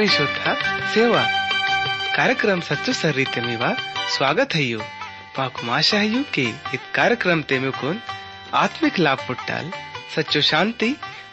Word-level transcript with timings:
प्रिय 0.00 0.08
श्रोता 0.08 0.52
सेवा। 0.92 1.22
कार्यक्रम 2.16 2.60
सच्चो 2.60 2.92
सर्री 2.92 3.24
तेमीवा 3.24 3.72
स्वागत 4.08 4.54
है 4.54 4.62
यू। 4.62 4.78
पाकुम 5.36 5.70
आशा 5.70 5.98
है 5.98 6.06
यू 6.06 6.22
कि 6.34 6.42
इत 6.74 6.80
कार्यक्रम 6.94 7.42
तेमुकुन 7.42 8.00
आत्मिक 8.54 8.98
लाभ 8.98 9.26
पुट्टाल, 9.26 9.70
सच्चो 10.16 10.40
शांति, 10.40 10.90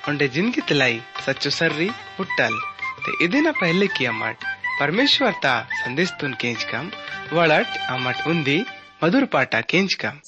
उंडे 0.09 0.27
ज़िंदगी 0.27 0.61
तलाई, 0.61 1.01
सच्चो 1.25 1.50
सर्री 1.50 1.89
पुट्टाल। 2.18 2.59
ते 3.05 3.23
इदिना 3.25 3.51
पहले 3.51 3.88
की 3.88 4.05
अमट 4.05 4.43
परमेश्वर 4.79 5.31
ता 5.43 5.59
संदेश 5.75 6.11
तुन 6.21 6.34
केंच 6.34 6.63
कम 6.63 6.91
वड़ट 7.34 7.78
अमट 7.89 8.28
उंदी 8.28 8.64
मधुर 9.04 9.25
पाटा 9.34 9.61
केंच 9.64 9.93
कम। 10.04 10.20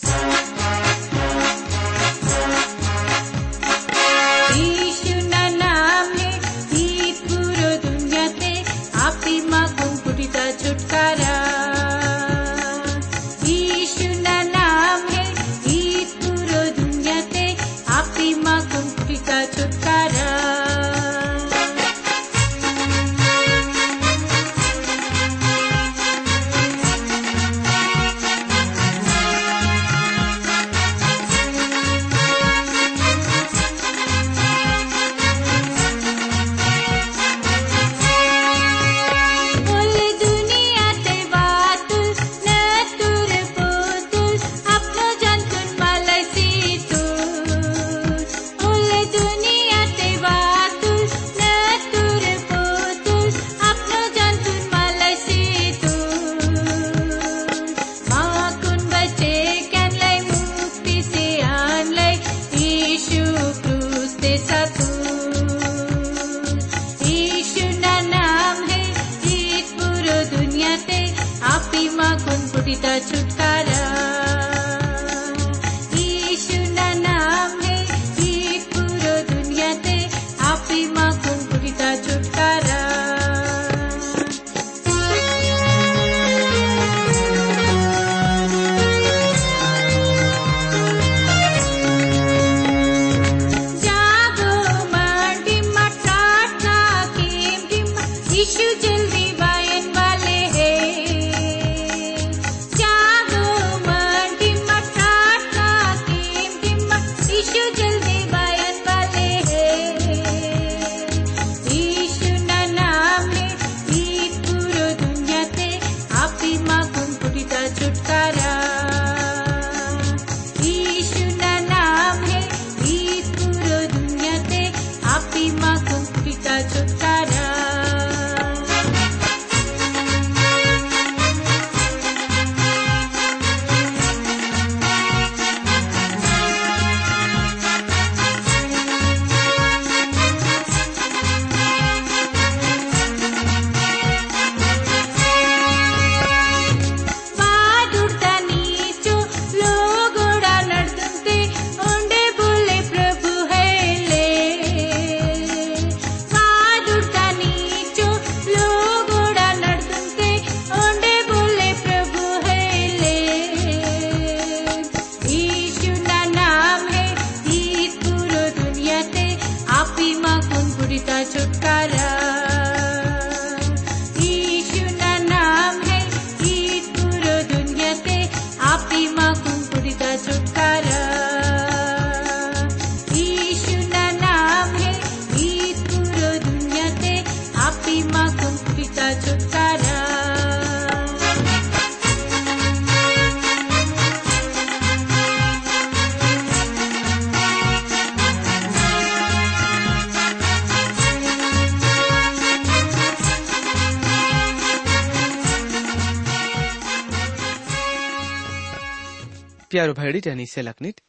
प्यारो 209.72 209.94
टनी 209.94 210.46
से 210.48 210.62
लकनिट 210.62 211.02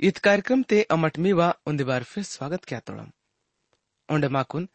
इत 0.00 0.18
कार्यक्रम 0.18 0.62
ते 0.62 0.80
अमट 0.90 1.18
मीवा 1.18 1.48
उन्दे 1.66 1.84
बार 1.84 2.02
फिर 2.02 2.22
स्वागत 2.24 2.64
क्या 2.64 2.78
तोड़म। 2.80 3.08
ओंडे 4.08 4.28
माकुन, 4.28 4.68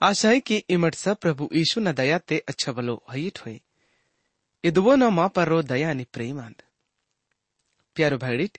आशा 0.00 0.28
है 0.28 0.40
कि 0.40 0.56
इमट 0.70 0.94
सब 0.94 1.16
प्रभु 1.16 1.48
यीशु 1.52 1.80
न 1.80 1.92
दया 1.92 2.18
ते 2.20 2.38
अच्छा 2.48 2.72
बलो 2.72 2.94
हईट 3.10 3.38
हुई। 3.38 3.60
इदवो 4.64 4.94
न 4.96 5.08
माँ 5.12 5.28
पर 5.28 5.48
रो 5.48 5.60
दया 5.64 5.92
नि 5.92 6.04
प्रेमांद 6.12 6.62
प्यारो 7.96 8.18
भाईडिट 8.18 8.58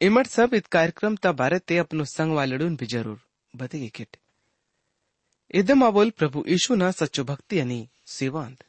इमट 0.00 0.26
सब 0.26 0.54
इत 0.54 0.66
कार्यक्रम 0.68 1.16
ता 1.16 1.32
बारे 1.34 1.58
ते 1.60 1.78
अपनो 1.78 2.04
संग 2.06 2.34
वालडून 2.34 2.76
भी 2.76 2.86
ज़रूर 2.86 3.20
बतेगी 3.54 3.88
किट। 3.90 4.16
इदम 5.54 5.90
बोल 5.90 6.10
प्रभु 6.12 6.44
यीशु 6.48 6.74
न 6.74 6.90
सच्चो 6.92 7.24
भक्ति 7.24 7.58
अनि 7.58 7.80
सेवांद 8.08 8.64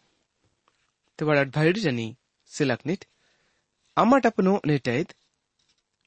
ते 1.20 1.26
वडट 1.26 1.56
भाईडी 1.56 1.82
जनी 1.82 2.08
सिलकनिट 2.52 3.06
अपनो 4.00 4.62
नेटैद 4.66 5.14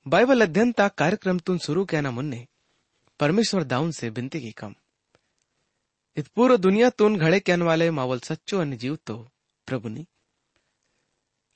बाइबल 0.07 0.43
अध्ययन 0.43 0.73
ता 0.73 0.89
कार्यक्रम 0.89 1.39
तुन 1.39 1.59
शुरू 1.59 1.85
कहना 1.85 2.11
मुन्ने। 2.11 2.47
परमेश्वर 3.21 3.65
दाऊन 3.65 3.91
से 3.91 4.11
बिनती 4.11 4.41
की 4.41 4.53
कम। 4.53 4.75
इत 6.17 6.27
पूरो 6.27 6.57
दुनिया 6.57 6.91
तुन 6.91 7.19
घड़े 7.19 7.41
कहने 7.41 7.65
वाले 7.65 7.91
मावल 7.91 8.21
सच्चो 8.21 8.59
अन्य 8.59 8.77
जीव 8.77 8.97
तो 9.07 9.17
प्रभु 9.67 9.89
नी। 9.89 10.07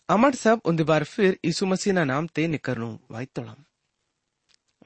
अमट 0.09 0.35
सब 0.35 0.61
उन 0.65 0.85
बार 0.85 1.05
फिर 1.05 1.39
यीशु 1.45 1.67
मसीह 1.67 1.93
ना 1.93 2.05
नाम 2.05 2.27
ते 2.27 2.47
निकरनु 2.49 2.99
वाई 3.11 3.27
तोड़म 3.27 3.57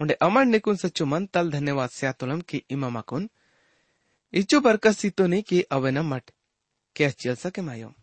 उंडे 0.01 0.15
अमर 0.15 0.45
निकुन 0.45 0.77
सच्चो 0.77 1.07
मन 1.07 1.27
तल 1.27 1.51
धन्यवाद 1.51 1.91
स्या 1.91 2.13
तोड़म 2.13 2.41
की 2.41 2.63
इमामा 2.71 3.01
कुन। 3.01 3.31
इच्चो 4.33 4.61
बरकत 4.61 4.93
सीतो 4.93 5.27
नी 5.27 5.43
की 5.43 5.63
अवे 5.63 5.91
नमट 5.91 6.31
क्या 6.97 7.11
चल 7.11 7.35
सके 7.35 7.63
मायो? 7.63 7.95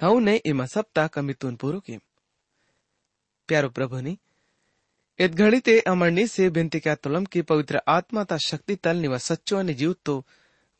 అవునే 0.00 0.34
ఈమె 0.50 0.66
సప్తా 0.74 1.04
కమితూన్ 1.16 1.58
పూరుకి 1.62 1.96
प्यारो 3.48 3.68
प्रभु 3.70 4.00
ने 4.00 4.16
इत 5.18 5.32
घड़ी 5.34 5.60
ते 5.60 5.78
अमरनी 5.82 6.26
से 6.26 6.48
बिनती 6.50 6.80
क्या 6.80 6.94
तुलम 6.96 7.24
की 7.24 7.40
पवित्र 7.42 7.80
आत्मा 7.88 8.22
ता 8.24 8.36
शक्ति 8.40 8.76
तल 8.76 8.96
निवा 8.96 9.18
सच्चो 9.20 9.62
ने 9.62 9.74
जीव 9.74 9.94
तो 10.04 10.14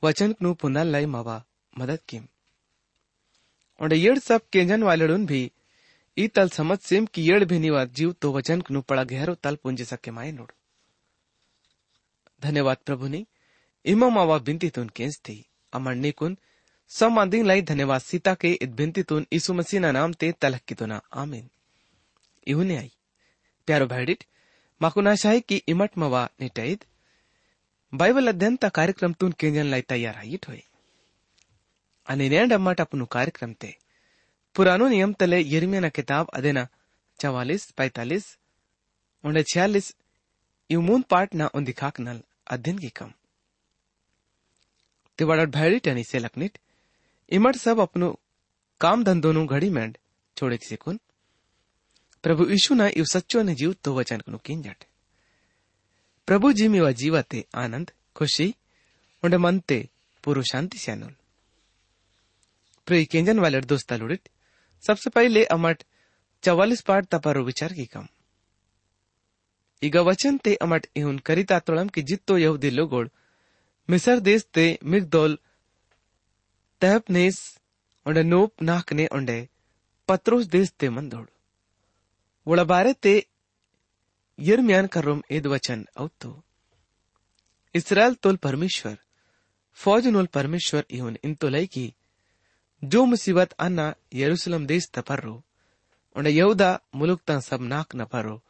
वचनकनु 0.03 0.53
पुनः 0.55 1.07
मावा 1.07 1.43
मदद 1.77 2.01
किम 2.09 2.27
और 3.81 3.95
येड़ 3.95 4.19
सब 4.21 4.43
केंजन 4.53 4.83
वालेडुन 4.83 5.27
भी 5.27 5.43
ई 6.17 6.29
तल 6.29 6.49
समझ 6.51 6.79
सेम 6.81 7.07
की 7.07 7.23
येड़ 7.23 7.45
भी 7.45 7.59
निवा 7.59 7.85
जीव 7.93 8.13
तो 8.21 8.33
वचनकनु 8.33 8.81
पड़ा 8.83 9.05
गहरो 9.07 9.35
तल 9.45 9.57
पुंज 9.57 9.83
सके 9.83 10.11
माए 10.11 10.31
नोड़ 10.33 10.51
धन्यवाद 12.43 12.77
प्रभु 12.87 13.09
ने 13.09 13.25
इमा 13.85 14.09
मावा 14.09 14.39
बिंती 14.47 14.71
तुन 14.71 14.89
केंस 14.97 15.19
थी 15.29 15.45
अमर 15.73 15.95
सम्मान 16.92 17.32
लाई 17.46 17.62
धन्यवाद 17.62 18.02
सीता 18.02 18.34
के 18.36 18.50
इतभिंतित 18.62 19.12
සම්බන්ධින් 19.12 19.22
ලයි 19.22 19.22
ධනවත් 19.22 19.26
සිතකේ 19.26 19.26
ඉද්බින්තිතුන් 19.26 19.26
ඊසු 19.32 19.54
මසීනා 19.54 19.92
නාමතේ 19.92 20.32
තලක්කිතුනා 20.42 21.02
ආමෙන් 21.14 21.46
आई 22.78 22.90
प्यारो 23.68 23.88
भैडिट 23.88 24.24
माकुना 24.82 25.16
शाही 25.16 25.42
की 25.42 25.62
इमट 25.68 25.98
मवा 25.98 26.22
नेटाइद 26.42 26.86
बाइबल 27.94 28.28
अध्ययन 28.28 28.56
ता 28.56 28.70
कार्यक्रम 28.70 29.14
तुन 29.14 29.32
केंजन 29.40 29.66
लाई 29.66 29.82
तैयार 29.82 30.16
आई 30.16 30.38
ठोए 30.44 30.62
अने 32.08 32.30
ने 32.30 32.46
डम्माट 32.48 32.82
अपनु 32.82 33.06
कार्यक्रम 33.16 33.54
ते। 33.54 33.72
पुरानो 34.56 34.88
नियम 34.88 35.14
तले 35.14 35.40
यिर्मिया 35.44 35.82
ना 35.82 35.90
किताब 35.90 36.28
अदेना 36.34 36.68
चवालीस, 37.20 37.72
पैतालीस 37.72 38.26
उन्हें 39.24 39.44
छियालीस 39.44 39.96
यूमून 40.70 41.02
पार्ट 41.10 41.36
ना 41.36 41.48
उन 41.56 41.64
दिखाक 41.66 42.00
नल 42.00 42.22
अध्ययन 42.48 42.78
की 42.78 42.90
कम। 42.90 43.12
ते 45.20 45.26
बड़ा 45.26 45.46
भाईडिट 45.58 45.88
अनी 45.88 46.04
लकनिट 46.16 46.58
इमट 47.31 47.57
सब 47.57 47.81
अपनो 47.81 48.09
काम 48.81 49.05
धंधो 49.05 49.33
नु 49.33 49.47
घड़ी 49.47 49.71
मेंड 49.71 49.97
छोड़े 50.37 50.57
सिकुन 50.63 50.99
प्रभु 52.25 52.47
यीशु 52.51 52.75
ना 52.75 52.87
इव 52.97 53.05
सच्चो 53.13 53.43
ने 53.43 53.55
जीव 53.55 53.73
तो 53.85 53.95
वचन 53.95 54.21
कनु 54.27 54.39
किंजट 54.45 54.85
प्रभु 56.29 56.53
जी 56.53 56.69
में 56.69 56.81
जीवते 56.95 57.45
आनंद 57.57 57.91
खुशी 58.17 58.49
उंडे 59.23 59.39
मनते 59.39 59.79
पूर्व 60.25 60.43
शांति 60.53 60.79
से 60.79 60.93
अनुल 60.93 61.15
प्रिय 62.87 63.05
केंजन 63.07 63.39
वाले 63.39 63.61
दोस्ता 63.73 63.97
लुड़ित 63.97 64.29
सबसे 64.85 65.11
पहले 65.11 65.45
अमट 65.57 65.85
चवालीस 66.43 66.81
पाठ 66.83 67.07
तपारो 67.07 67.45
विचार 67.45 67.73
की 67.73 67.87
कम 67.87 68.07
ಈಗ 69.83 69.99
ವಚನ್ 70.09 70.39
ತೆ 70.45 70.53
ಅಮಟ್ 70.65 70.87
ಇಹುನ್ 71.01 71.21
ಕರಿತಾ 71.27 71.57
ತೊಳಂ 71.67 71.89
ಕಿ 71.95 72.01
ಜಿತ್ತೋ 72.09 72.35
ಯಹುದಿ 72.43 72.71
ಲೋಗೋಳ್ 72.79 73.07
ಮಿಸರ್ 73.89 74.21
ದೇಸ್ 74.27 74.45
ತೆ 74.57 74.65
ಮಿಗ್ದೋಲ್ 74.93 75.37
तहपनेस 76.82 77.38
ओंडे 78.06 78.24
नोप 78.24 78.62
नाक 78.62 78.94
ने 78.94 79.08
und 79.08 79.30
पत्रोस 80.10 80.46
देश 80.46 80.70
ते 80.80 80.90
मन 80.90 81.10
ein 81.10 81.28
Patros 82.46 82.68
बारे 82.68 82.94
ते 82.94 83.14
यरम्यान 84.40 84.88
Yirmian 84.88 85.22
एद 85.32 85.48
वचन 85.48 85.86
auto. 86.00 86.32
इसराइल 87.76 88.14
तोल 88.14 88.36
परमेश्वर, 88.36 88.98
फौज 89.78 90.08
नोल 90.08 90.26
परमेश्वर 90.26 90.86
इहुन 90.90 91.18
इन 91.24 91.34
तो 91.36 91.48
तोलई 91.48 91.68
की, 91.68 91.94
जो 92.84 93.06
मुसीबत 93.06 93.52
अन्ना 93.52 93.94
यरूशलेम 94.14 94.66
देश 94.66 94.90
तपरो 94.94 95.44
उन 96.16 96.28
यहूदा 96.28 96.80
मुलुक 96.96 97.22
ता 97.22 97.40
सब 97.40 97.62
नाक 97.62 97.96
न 97.96 98.06
परो 98.06 98.42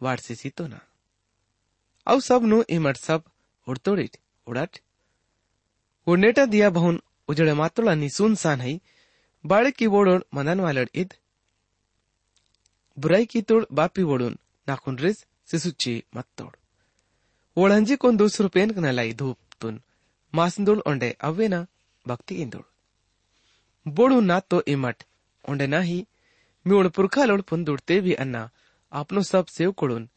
वाट 0.00 0.20
से 0.20 0.34
सीतो 0.34 0.66
ना। 0.66 0.80
औ 2.06 2.20
सब 2.20 2.44
नु 2.44 2.62
इमर 2.70 2.94
सब 2.94 3.24
उड़तोड़ी 3.66 4.08
उड़ट। 4.46 4.78
उड़नेटा 6.06 6.44
दिया 6.46 6.70
बहुन 6.70 7.00
उजड़े 7.28 7.54
मातोड़ा 7.54 7.94
नि 7.94 8.08
सुनसान 8.10 8.60
है 8.60 8.80
बाड़े 9.44 9.70
की 9.70 9.86
वोड़ोड़ 9.86 10.22
मनन 10.34 10.60
वालड़ 10.60 10.88
इद 10.94 11.14
बुराई 12.98 13.26
की 13.26 13.42
तोड़ 13.42 13.64
बापी 13.72 14.02
वोड़ुन 14.02 14.38
नाखुन 14.68 14.98
रिज 14.98 15.26
सिसुची 15.46 16.02
मत्तोड़. 16.16 16.54
ओळंजी 17.56 17.96
कोण 17.96 18.16
दूस 18.16 18.40
रुपयेन 18.40 18.72
नलाई 18.78 19.12
धूप 19.12 19.38
तुन 19.60 19.80
मासंदुळ 20.34 20.80
ओंडे 20.86 21.10
अव्वेना 21.20 21.64
भक्ति 22.06 22.34
इंदुळ. 22.34 22.62
बोडू 23.86 24.20
ना 24.20 24.40
तो 24.40 24.60
इमट 24.68 25.02
ओंडे 25.48 25.66
नाही 25.66 26.06
मी 26.66 26.74
उड़ 26.74 26.88
पुरखा 26.88 27.24
लोड़ 27.24 27.40
पुंदुड़ते 27.40 28.00
भी 28.00 28.14
अन्ना, 28.14 28.50
आपनो 28.92 29.22
सब 29.22 29.46
सेव 29.46 29.72
कोड़ून, 29.72 30.08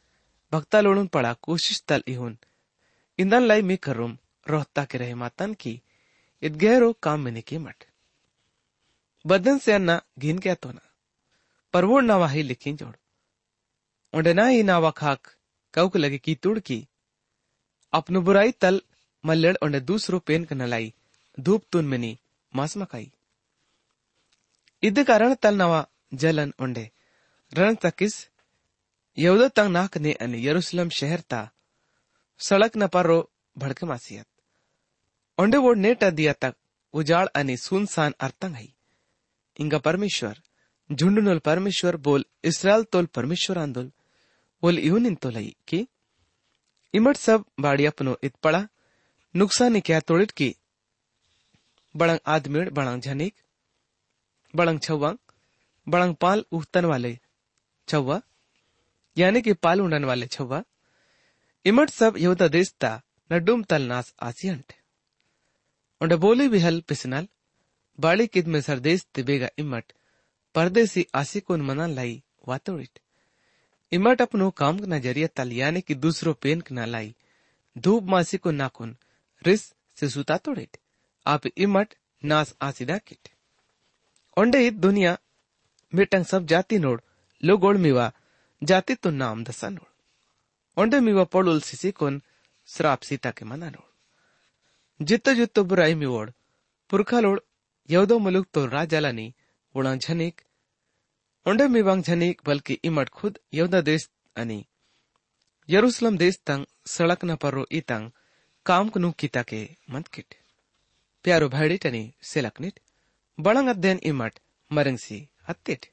भक्ता 0.52 0.82
लोड़ून 0.82 1.08
पड़ा 1.08 1.34
कोशिश 1.34 1.84
तल 1.88 2.04
इहुन. 2.08 2.38
इंदन 3.20 3.44
लाई 3.44 3.62
मी 3.62 3.78
करूम 3.78 4.18
रोहता 4.50 4.86
के 4.86 4.98
रहे 4.98 5.14
मातन 5.14 5.54
की 5.54 5.82
घिन 10.20 10.40
क्या 10.40 10.56
तो 10.56 10.72
ना। 10.72 10.82
परवोड़ 11.74 12.04
ना 12.04 12.18
वाही 12.18 12.44
लिखी 12.44 12.74
जोड़। 12.74 12.96
ओंडे 14.14 14.34
ना 14.34 14.46
ही 14.48 14.64
नावा 14.64 14.92
खाक 14.92 15.28
कौक 15.74 15.98
लगे 15.98 16.18
की 16.18 16.36
तुड़की 16.36 16.88
अपनो 17.94 18.22
बुराई 18.22 18.52
तल 18.52 18.82
मल्लड़ 19.24 19.56
ओंडे 19.64 19.80
दूसरो 19.80 20.20
पेन 20.20 20.46
क 20.46 20.54
नलाई 20.54 20.94
धूप 21.40 21.64
तुन 21.72 21.86
मिनी 21.86 22.18
मास 22.54 22.78
मकाई। 22.78 23.12
इद 24.84 25.04
कारण 25.08 25.34
तल 25.34 25.56
नवा 25.56 25.88
जलन 26.14 26.54
ओंडे 26.62 26.86
रण 27.52 27.76
तकिस 27.76 28.16
यहूदा 29.18 29.48
तंग 29.48 29.72
नाक 29.72 29.98
ने 29.98 30.14
अने 30.14 30.38
यरूशलेम 30.44 30.90
शहर 30.90 31.20
ता 31.22 31.42
सड़क 32.40 32.78
न 32.78 32.88
परो 32.88 33.20
भड़के 33.58 33.86
मासियत। 33.86 34.28
ओंडे 35.42 35.58
वोड 35.58 35.78
नेटा 35.78 36.10
दिया 36.10 36.34
तक 36.34 36.56
उजाड़ 36.94 37.28
अने 37.28 37.58
सुनसान 37.58 38.14
अर्थंग 38.20 38.56
है। 38.56 38.68
इंगा 39.60 39.78
परमेश्वर, 39.78 40.42
झुंडुनोल 40.92 41.40
परमेश्वर 41.40 41.96
बोल 41.98 42.26
इसराइल 42.44 42.84
तोल 42.84 43.06
परमेश्वर 43.06 43.58
आंदोल। 43.58 43.92
बोल 44.64 44.80
इहुन 44.80 45.16
तो 45.16 45.30
लई 45.30 45.56
की, 45.68 45.88
इमट 46.94 47.18
सब 47.18 47.46
बाड़ी 47.60 47.86
अपनो 47.86 48.18
इत 48.24 48.36
पड़ा, 48.36 48.68
नुकसान 49.36 49.80
क्या 49.80 50.00
तोड़िट 50.00 50.32
की? 50.32 50.56
बड़ंग 51.96 52.20
आदमीड़, 52.28 52.70
बड़ंग 52.70 53.02
झनिक, 53.02 53.34
बड़ंग 54.56 54.80
छव्वा 54.80 55.16
बड़ंग 55.88 56.16
पाल 56.16 56.46
उहतन 56.52 56.86
वाले 56.86 57.20
छव्वा, 57.88 58.22
यानी 59.18 59.42
कि 59.42 59.54
पाल 59.54 59.82
उड़न 59.82 60.06
वाले 60.06 60.28
छव्वा। 60.28 60.64
इमट 61.66 61.90
सब 61.90 62.18
यहूदा 62.18 62.48
देशता, 62.48 63.02
नडुम 63.32 63.64
तल 63.64 63.82
नास 63.82 64.14
आसियंट 64.22 64.74
बोली 66.02 66.48
भी 66.50 66.60
हल 66.60 66.80
पिसनल 66.88 67.28
बाड़ी 68.00 68.28
किद 68.28 68.48
में 68.48 68.60
सरदेश 68.62 69.06
तिबेगा 69.16 69.50
इमट 69.60 69.94
परदेसी 70.56 71.06
आसिकोन 71.16 71.62
मनन 71.62 71.94
लाई 71.96 72.22
वातोड़िट 72.48 73.00
इमट 73.92 74.22
अपनो 74.22 74.50
काम 74.62 74.80
के 74.80 74.88
नज़रिया 74.88 75.28
तल 75.36 75.52
यानी 75.54 75.82
कि 75.82 75.96
दूसरो 75.96 76.34
पेन 76.42 76.64
न 76.72 76.86
लाई 76.86 77.14
धूप 77.76 78.04
मासी 78.14 78.38
को 78.38 78.52
नाकुन 78.52 78.96
रिस 79.42 79.64
से 79.98 80.10
सुता 80.10 80.38
तोड़िट 80.38 80.78
आप 81.26 81.48
इमट 81.58 81.94
नास 82.24 82.56
आसिदा 82.62 82.98
किट 82.98 83.30
ओंडे 84.38 84.70
दुनिया 84.88 85.18
मिटंग 85.94 86.26
सब 86.26 86.46
जाति 86.46 86.80
नोड 86.80 87.02
लोगोड़ 87.44 87.78
मिवा 87.78 88.12
जाति 88.62 88.96
तो 88.96 89.10
नाम 89.12 89.44
दसा 89.44 89.70
नोड 89.70 90.82
ओंडे 90.82 91.00
मिवा 91.00 91.24
पड़ुल 91.34 91.62
सिसी 91.62 91.92
कोन 91.92 92.22
श्राप 92.70 93.02
सीता 93.02 93.32
के 93.32 93.46
मना 93.46 93.70
नोड 93.70 93.91
जित्तो 95.02 95.34
जित्तो 95.34 95.64
बुराई 95.64 95.94
मिवोड़ 95.96 96.30
पुरखा 96.90 97.20
लोड़ 97.20 97.40
यौदो 97.90 98.18
मुलुक 98.20 98.48
तो 98.54 98.66
राजालानी 98.68 99.28
उड़ा 99.76 99.96
झनिक 99.96 100.42
ओंडे 101.46 101.68
मिवांग 101.68 102.02
झनिक 102.04 102.42
बल्कि 102.48 102.78
इमट 102.86 103.10
खुद 103.20 103.40
यौदा 103.54 103.82
देश 103.90 104.08
अनि 104.36 104.60
यरूशलेम 105.70 106.18
देश 106.18 106.40
तंग 106.48 106.66
सड़क 106.96 107.26
न 107.26 107.36
परो 107.44 107.66
इतंग 107.80 108.12
काम 108.66 108.90
कुनु 108.90 109.12
किता 109.20 109.44
के 109.50 109.64
मत 109.92 110.08
किट 110.14 110.36
प्यारो 111.26 111.50
भाड़ी 111.50 111.78
टनी 111.84 112.04
सेलकनिट 112.34 112.80
बड़ंग 113.38 113.70
अध्ययन 113.70 114.00
इमट 114.06 114.40
मरंगसी 114.72 115.20
हत्तिट 115.50 115.86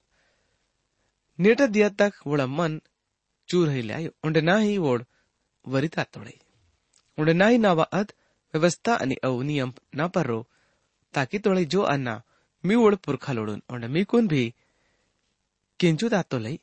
नेट 1.39 1.63
दिया 1.75 1.89
तक 1.99 2.21
वोड़ा 2.27 2.47
मन 2.59 2.81
चूर 3.49 3.69
ही 3.71 3.83
लायो 3.83 4.11
उंडे 4.27 4.41
ना 4.41 4.57
ही 4.59 4.79
वोड़ 4.85 5.03
वरिता 5.65 6.05
तोड़े 6.15 6.39
उंडे 7.19 7.33
ना 7.33 7.47
ही 7.49 7.59
नावा 7.59 7.85
अद 8.01 8.13
व्यवस्था 8.55 8.95
अनि 8.95 9.17
औ 9.25 9.43
नियम 9.43 9.73
ना 9.95 10.09
परो 10.09 10.49
ताकि 11.15 11.39
तोड़े 11.39 11.65
जो 11.65 11.83
अन्ना, 11.83 12.23
मी 12.65 12.75
वोड़ 12.75 12.95
पुरखा 12.95 13.33
लोड़ुन 13.33 13.63
उंडे 13.71 13.87
मी 13.87 14.05
कुन 14.05 14.29
भी? 14.29 14.55
किंचु 15.81 16.09
दातो 16.09 16.39
लई. 16.39 16.61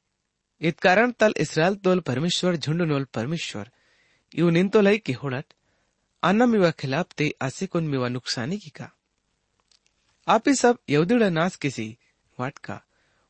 इत 0.62 0.80
कारण 0.80 1.12
तल 1.12 1.34
इसराइल 1.38 1.76
तोल 1.76 2.00
परमेश्वर 2.00 2.56
झुंडुनोल 2.56 3.04
परमेश्वर. 3.04 3.72
इव 4.36 4.50
निंतो 4.50 4.82
लई 4.82 4.98
की 4.98 5.14
होड़ट 5.14 5.46
अन्ना 6.24 6.46
मिवा 6.46 6.72
खिलाफ 6.72 7.08
ते 7.18 7.36
आसे 7.42 7.68
कुन 7.68 7.88
मिवा 7.88 8.08
नुकसानी 8.08 8.58
की 8.58 8.70
का? 8.70 8.92
आप 10.28 10.48
ही 10.48 10.56
सब 10.56 10.78
यहूदीड़ 10.90 11.24
नास 11.24 11.56
किसी 11.56 11.98
वाट 12.40 12.58
का? 12.58 12.82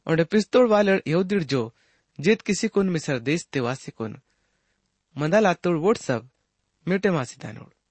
और 0.07 0.23
पिस्तौल 0.23 0.67
वाले 0.67 1.01
यहूदीड़ 1.07 1.43
जो, 1.43 1.73
जित 2.19 2.41
किसी 2.41 2.67
कुन 2.67 2.89
मिसर 2.89 3.19
देश 3.19 3.45
ते 3.45 3.59
वासी 3.59 3.91
कुन 3.91 4.21
मंदा 5.17 5.39
लातोड़ 5.39 5.77
वोट 5.77 5.97
सब, 5.97 6.29
मिटे 6.87 7.11
मासी 7.11 7.35
दानोड़ 7.41 7.84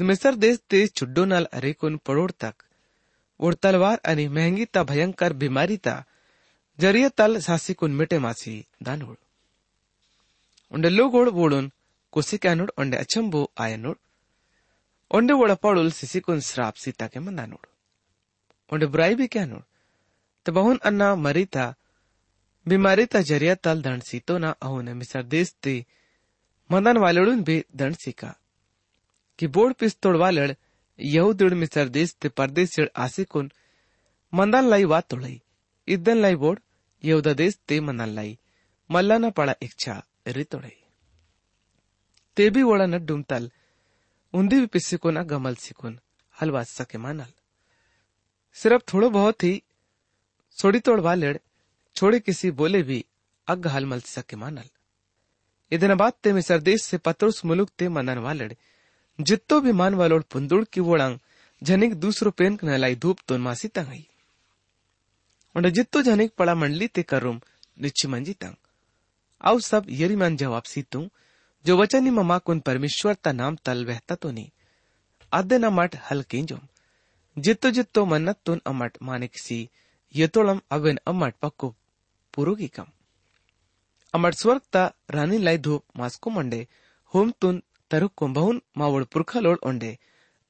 मिसर 0.00 0.34
देश 0.34 0.58
नाल 1.24 1.44
अरे 1.44 1.72
कुन 1.72 1.96
तक। 2.30 2.54
तलवार 3.54 4.00
अनि 4.04 4.28
महँगी 4.28 4.64
ता 4.64 4.82
भयंकर 4.82 5.32
बीमारी 5.32 5.76
ता। 5.76 6.04
ज़रिया 6.80 7.08
तल 7.08 7.40
सासी 7.40 7.74
कुन 7.74 7.90
मिटे 7.90 8.18
मासी, 8.18 8.66
दानोड़। 8.82 9.16
उंडे 10.70 10.88
लोगोड़ 10.88 11.28
वोड़ुन, 11.28 11.72
कुसी 12.12 12.38
कैनुड़, 12.38 12.70
उंडे 12.78 12.96
अचंबो 12.96 13.50
आयनुड़ 13.58 13.96
onde 15.14 15.32
woda 15.32 15.56
padul 15.56 15.92
sisikun 15.92 16.40
srap 16.40 16.76
sita 16.76 17.08
ke 17.08 17.16
manda 17.16 17.46
nod 17.46 17.66
onde 18.72 18.86
burai 18.86 19.14
भी 19.14 19.26
दंड 23.80 24.02
सीतो 24.02 24.38
देश 25.22 25.54
ते। 25.62 25.86
मदन 29.41 29.41
वालड़ून 29.41 29.41
भी 29.41 29.41
दंड 29.41 29.41
सीका 29.41 29.41
कि 29.41 29.47
बोर्ड 29.47 29.73
पिस 29.73 29.99
तोड़वालड़ 30.01 30.53
यहूदुड़ 30.99 31.53
मिसर 31.53 31.89
देश 31.89 32.13
ते 32.13 32.29
परदेश 32.29 32.79
आसिकुन 32.95 33.51
मंदन 34.35 34.65
लाई 34.65 34.83
वात 34.83 35.09
तोड़ई 35.09 35.41
इदन 35.87 36.17
लाई 36.17 36.35
बोर्ड 36.35 36.59
यहूदा 37.05 37.33
देश 37.33 37.59
ते 37.67 37.79
मंदन 37.79 38.09
लाई 38.09 38.37
मल्लाना 38.91 39.29
पड़ा 39.29 39.55
इच्छा 39.61 40.03
रि 40.27 40.43
तोड़ई 40.43 40.83
ते 42.35 42.49
भी 42.49 42.63
वोड़ा 42.63 42.85
न 42.85 43.05
डुमतल 43.05 43.51
उन्दी 44.33 44.59
भी 44.59 44.65
पिसिकुन 44.65 45.17
आ 45.17 45.23
गमल 45.23 45.55
सिकुन 45.55 45.99
हलवा 46.41 46.63
सके 46.63 46.97
मानल 46.97 47.33
सिर्फ 48.53 48.83
थोड़ो 48.93 49.09
बहुत 49.09 49.43
ही 49.43 49.63
सोड़ी 50.53 50.79
तोड़वा 50.79 51.13
लेड़ 51.13 51.37
छोड़े 51.95 52.19
किसी 52.19 52.51
बोले 52.51 52.83
भी 52.83 53.05
अग 53.47 53.67
हल 53.67 53.85
मल 53.85 54.01
सके 54.01 54.35
मानल 54.35 54.69
ಇದನ್ನ 55.71 55.95
ಬಾತ್ 55.95 56.21
ते 56.23 56.31
मिसर 56.33 56.59
देश 56.59 56.81
से 56.81 56.97
पत्रुस 56.97 57.45
मुलुक 57.45 57.69
ते 57.79 57.89
मनन 57.89 58.17
वालड़ 58.17 58.53
जित्तो 59.20 59.60
भी 59.60 59.72
मान 59.72 59.94
वालोड़ 59.94 60.22
पुंदुड़ 60.22 60.64
की 60.64 60.80
वोड़ांग 60.80 61.18
झनिक 61.62 61.94
दूसरो 61.94 62.30
पेन 62.30 62.58
नलाई 62.64 62.94
धूप 62.94 63.18
तोन 63.28 63.40
मासी 63.40 63.68
तंगई। 63.68 64.06
और 65.56 65.68
जित्तो 65.68 66.02
झनिक 66.02 66.32
पड़ा 66.38 66.54
मंडली 66.54 66.88
ते 66.88 67.02
करुम, 67.02 67.40
निच्ची 67.80 68.08
मंजी 68.08 68.32
तंग। 68.32 68.54
आउ 69.42 69.60
सब 69.60 69.86
यरी 69.88 70.16
मन 70.16 70.36
जवाब 70.36 70.62
सीतू, 70.62 71.08
जो 71.66 71.76
वचनी 71.76 72.10
ममा 72.10 72.38
कुन 72.38 72.60
परमेश्वर 72.60 73.14
ता 73.14 73.32
नाम 73.32 73.56
तल 73.56 73.84
वहता 73.86 74.14
तो 74.14 74.30
नी। 74.30 74.50
आदे 75.32 75.58
न 75.58 75.64
मट 75.64 75.96
हल 76.10 76.22
केंजोम 76.22 76.60
जित्तो 77.38 77.70
जित्तो 77.70 78.04
मन्नत 78.06 78.38
तुन 78.46 78.60
अमट 78.66 78.98
माने 79.02 79.28
किसी 79.28 79.68
यतोड़म 80.16 80.60
अवेन 80.70 80.98
अमट 81.06 81.34
पक्को 81.42 81.74
पुरुगी 82.34 82.68
कम। 82.68 82.86
अमर 84.14 84.32
स्वर्गता 84.32 84.92
रानी 85.10 85.38
लाई 85.38 85.58
धूप 85.58 85.84
मास्को 85.96 86.30
मंडे, 86.30 86.66
होम 87.14 87.32
तुन 87.40 87.62
तरुक 87.91 88.11
को 88.17 88.27
बहुन 88.29 88.61
मावड़ 88.77 89.03
पुरखा 89.13 89.39
लोड 89.39 89.59
ओंडे 89.67 89.97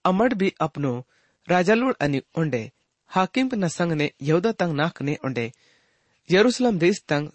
अमर 0.06 0.34
भी 0.34 0.54
अपनो 0.62 0.92
राजा 1.48 1.74
लोड 1.74 1.96
अनि 2.02 2.22
ओंडे 2.38 2.62
हाकिम 3.12 3.50
न 3.56 3.68
संग 3.70 3.92
ने 3.94 4.10
यहूदा 4.22 4.52
तंग 4.60 4.76
नाक 4.76 5.02
ने 5.02 5.18
ओंडे 5.26 5.52
यरूशलेम 6.30 6.80
देश 6.80 7.02
तंग 7.10 7.30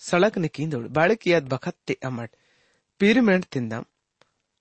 सड़क 0.00 0.38
ने 0.38 0.48
कींदोड़ 0.48 0.86
बाड़े 0.98 1.14
कियाद 1.16 1.48
बखत 1.48 1.76
ते 1.86 1.96
अमट 2.04 2.30
पीरमेंट 3.00 3.44
तिंदम 3.52 3.84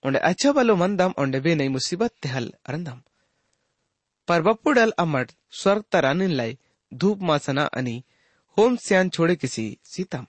ओंडे 0.03 0.19
अच्छा 0.29 0.51
बलो 0.53 0.75
मंदम 0.75 1.13
ओंडे 1.19 1.39
बे 1.39 1.55
नई 1.55 1.67
मुसीबत 1.69 2.13
ते 2.21 2.29
हल 2.29 2.51
अरंदम 2.65 3.01
पर 4.27 4.41
बप्पुडल 4.43 4.93
अमट 5.00 5.31
स्वर्ग 5.57 5.83
तरानिन 5.91 6.31
लाई 6.39 6.57
धूप 6.91 7.21
मासना 7.24 7.65
अनि 7.74 8.01
होम 8.57 8.75
स्यान 8.81 9.09
छोड़े 9.09 9.36
किसी 9.36 9.67
सीतम 9.86 10.25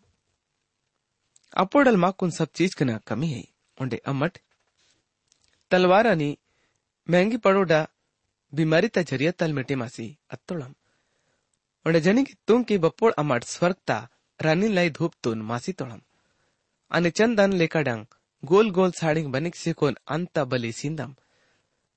అప్పుడల్ 1.56 1.96
మాకున్ 1.96 2.34
సబ్ 2.36 2.54
చీజ్ 2.58 2.74
కన 2.78 2.90
కమి 3.08 3.28
హై 3.30 3.44
ఉండే 3.44 3.51
ओंडे 3.77 3.97
अम्मट 4.05 4.37
तलवारा 5.71 6.13
महँगी 7.07 7.37
पड़ोडा 7.37 7.79
बीमारी 8.53 8.87
ता 8.87 9.01
तल 9.31 9.53
मिटे 9.53 9.75
मासी, 9.75 10.05
अत्तोलम। 10.29 10.73
ओंडे 11.85 11.99
जनी 12.01 12.23
की 12.23 12.33
तुम 12.47 12.63
की 12.63 12.77
बप्पोड़ 12.77 13.11
अम्मट 13.13 13.43
स्वर्ग 13.45 13.75
रानी 14.39 14.67
लाई 14.67 14.89
धूप 14.89 15.13
तुन 15.23 15.41
मासी 15.41 15.71
तोलम। 15.73 16.01
अने 16.91 17.09
चंदन 17.11 17.53
लेकर 17.53 17.81
डंग 17.83 18.05
गोल 18.43 18.69
गोल 18.71 18.91
साड़ी 18.91 19.23
बनिक 19.27 19.55
सिकोन 19.55 19.97
अंता 20.07 20.43
बली 20.45 20.71
सिंदम। 20.71 21.15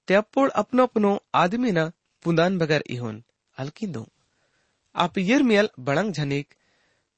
ते 0.08 0.14
अपनो 0.14 0.82
अपनो 0.84 1.12
आदमी 1.34 1.72
ना 1.72 1.90
पुंदान 2.24 2.58
बगैर 2.58 2.84
इहोन 2.90 3.22
अलकी 3.56 3.86
दो 3.86 4.06
आप 4.94 5.18
यर 5.18 5.42
मियल 5.42 5.68
बड़ंग 5.80 6.12
झनिक 6.12 6.54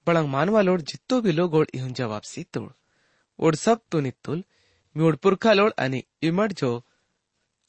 बड़ंग 0.07 0.29
मानवा 0.29 0.61
लोड 0.63 0.83
जितो 0.83 1.21
भी 1.21 1.33
लोग 1.33 1.65
इहुन 1.75 1.93
जवाब 1.93 2.23
सी 2.23 2.45
तोड़। 2.45 2.71
इमड 6.23 6.53
जो, 6.53 6.85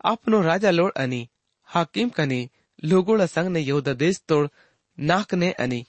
आपनो 0.05 0.41
राजा 0.41 0.71
लोड 0.71 0.91
आणि 0.97 1.27
हाकिम 1.65 2.09
कने, 2.09 2.49
लोगोड़ा 2.83 3.25
संग 3.25 3.47
ने 3.47 3.59
यहूदा 3.59 3.93
देश 3.93 4.21
तोड़, 4.27 4.47
नाक 4.99 5.33
ने 5.33 5.51
अनि, 5.51 5.85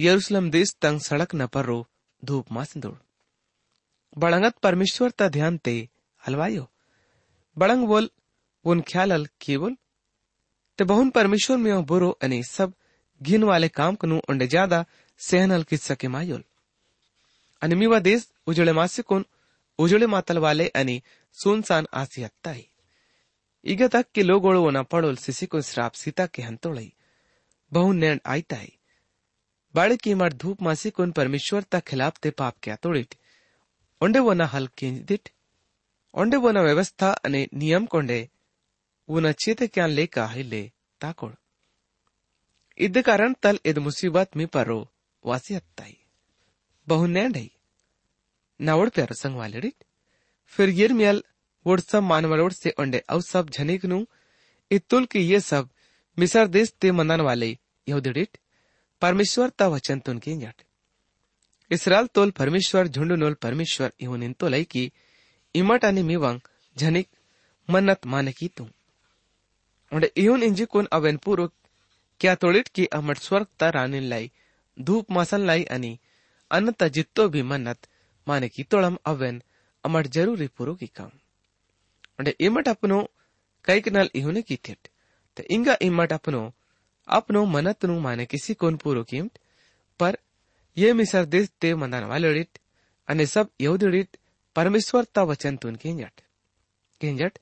यरूशलेम 0.00 0.50
देश 0.50 0.76
तंग 0.80 1.00
सड़क 1.00 1.34
न 1.34 1.46
पर 1.46 1.64
रो 1.64 1.86
धूप 2.24 2.52
मास 2.52 2.76
दौड़ 2.76 2.94
बड़ंगत 4.18 4.54
परमेश्वर 4.56 5.10
ता 5.10 5.28
ध्यान 5.28 5.58
ते, 5.58 5.88
हलवायो। 6.26 6.70
बड़ंग 7.58 7.86
बोल 7.86 8.10
उन 8.64 8.80
ख्याल 8.80 9.10
अल 9.10 9.26
केवल। 9.40 9.76
ते 10.78 10.84
बहुन 10.84 11.10
परमेश्वर 11.10 11.56
में 11.56 11.84
बुरो 11.84 12.10
अनि, 12.10 12.42
सब 12.42 12.72
घिन 13.22 13.44
वाले 13.44 13.68
काम 13.68 13.94
कनु, 13.94 14.20
उंडे 14.28 14.46
ज़्यादा 14.46 14.84
सेहनल 15.18 15.62
किस्सके 15.62 16.08
मायोल। 16.08 16.44
आणि 17.61 17.75
मी 17.75 17.85
वा 17.85 17.99
देश 17.99 18.27
उजळे 18.47 18.71
मासे 18.71 19.01
कोण 19.01 19.23
उजळे 19.79 20.05
मातल 20.05 20.37
वाले 20.37 20.67
आणि 20.75 20.99
सुनसान 21.37 21.85
आसी 21.93 22.23
हत्ताई 22.23 22.61
ಈಗ 23.65 23.83
ತಕ್ಕಿ 23.91 24.21
ಲೋಗೋಳುವನ 24.29 24.79
ಪಡೋಲ್ 24.91 25.19
ಸಿಸಿಕು 25.25 25.59
ಶ್ರಾಪ್ 25.67 25.99
ಸೀತಾಕ್ಕೆ 25.99 26.41
ಹಂತೋಳೈ 26.47 26.87
ಬಹು 27.71 27.91
नेण 27.93 28.17
आईताई 28.25 28.67
बाळकी 29.75 30.13
मार 30.13 30.33
धूप 30.41 30.57
मासी 30.63 30.89
कोन 30.89 31.11
परमेश्वर 31.11 31.61
ता 31.71 31.79
खिलाफ 31.87 32.17
ते 32.23 32.29
पाप 32.39 32.55
क्या 32.63 32.75
तोड़िट 32.83 33.15
ओंडे 34.01 34.19
वोना 34.19 34.45
हल 34.45 34.65
केंदिट 34.77 35.29
ओंडे 36.13 36.37
वोना 36.37 36.61
व्यवस्था 36.61 37.09
अने 37.25 37.41
नियम 37.53 37.85
कोंडे 37.85 38.19
वोना 39.09 39.31
चेते 39.37 39.67
क्या 39.69 39.87
लेका 39.89 40.25
हिले 40.27 40.61
ताकोड़ 41.01 41.33
इद 42.77 42.97
कारण 43.01 43.33
तल 43.43 43.57
इद 43.65 43.77
मुसीबत 43.79 44.37
मी 44.37 44.45
परो 44.53 44.79
वासियत्ताई 45.23 45.95
बहुनेंडई 46.88 47.50
नावड़ 48.60 48.88
प्यारो 48.88 49.14
संग 49.14 49.36
वालेडिट 49.36 49.84
फिर 50.52 50.68
यिर्मियल 50.68 51.22
वोड 51.66 51.80
सब 51.80 52.02
मानवरोड 52.02 52.52
से 52.52 52.70
ओंडे 52.80 52.98
अव 53.08 53.20
सब 53.20 53.50
झनिक 53.50 53.84
नु. 53.84 54.04
इतुल 54.70 55.06
की 55.06 55.20
ये 55.20 55.40
सब 55.40 55.68
मिसर 56.18 56.46
देश 56.46 56.72
ते 56.80 56.90
मनन 56.90 57.20
वाले 57.20 57.50
यहुदिडिट 57.88 58.38
परमेश्वर 59.00 59.48
ता 59.48 59.68
वचन 59.68 60.00
तुन 60.00 60.18
की 60.18 60.36
जट 60.36 60.62
इसराल 61.70 62.06
तोल 62.06 62.30
परमेश्वर, 62.30 62.88
झुंड 62.88 63.12
नोल 63.12 63.34
परमेश्वर 63.34 63.92
इहुन 64.00 64.22
इन 64.22 64.32
तो 64.32 64.48
लई 64.48 64.64
की 64.64 64.92
इमट 65.54 65.84
आणि 65.84 66.02
मिवंग 66.02 66.40
झनिक 66.76 67.08
मन्नत 67.68 68.06
माने 68.06 68.32
की 68.32 68.48
तू 68.48 68.64
ओंडे 69.92 70.12
इहुन 70.16 70.42
इंजी 70.42 70.64
कोन 70.64 70.88
अवेन 70.92 71.16
पूर्वक 71.16 71.52
क्या 72.20 72.34
तोड़िट 72.34 72.68
की 72.68 72.86
अमट 72.86 73.18
स्वर्ग 73.18 73.46
ता 73.60 73.70
रानिन 73.70 74.02
लाई, 74.02 74.30
धूप 74.80 75.12
मसन 75.12 75.40
लाई 75.40 75.64
अनि 75.64 75.98
अनंत 76.50 76.84
जित्तो 76.94 77.28
भी 77.28 77.42
मन्नत 77.42 77.88
माने 78.26 78.48
की 78.48 78.62
तोड़म 78.70 78.96
अवेन 79.06 79.42
अमट 79.84 80.06
ज़रूरी 80.16 80.46
पुरो 80.56 80.74
की 80.74 80.86
काम 80.98 81.10
अंडे 82.18 82.34
इमट 82.46 82.68
अपनो 82.68 82.98
कई 83.64 83.80
कनल 83.80 84.10
इहुने 84.14 84.42
की 84.42 84.56
थेट 84.68 84.88
ते 85.36 85.42
इंगा 85.50 85.76
इमट 85.82 86.12
अपनो 86.12 86.40
अपनो 87.08 87.44
मनत 87.46 87.84
नु 87.90 87.98
माने 88.00 88.26
किसी 88.26 88.54
कोन 88.62 88.76
पूरो 88.84 89.02
कीमट 89.10 89.38
पर 90.00 90.18
ये 90.76 90.92
मिसर 90.92 91.24
देश 91.34 91.50
ते 91.60 91.74
मंदान 91.74 92.04
वालेडिट 92.04 92.58
अने 93.08 93.26
सब 93.26 93.50
यहुदिडिट 93.60 94.16
परमेश्वर 94.56 95.04
ता 95.14 95.22
वचन 95.30 95.56
तुन 95.62 95.76
केंजट 95.84 96.20
केंजट 97.00 97.38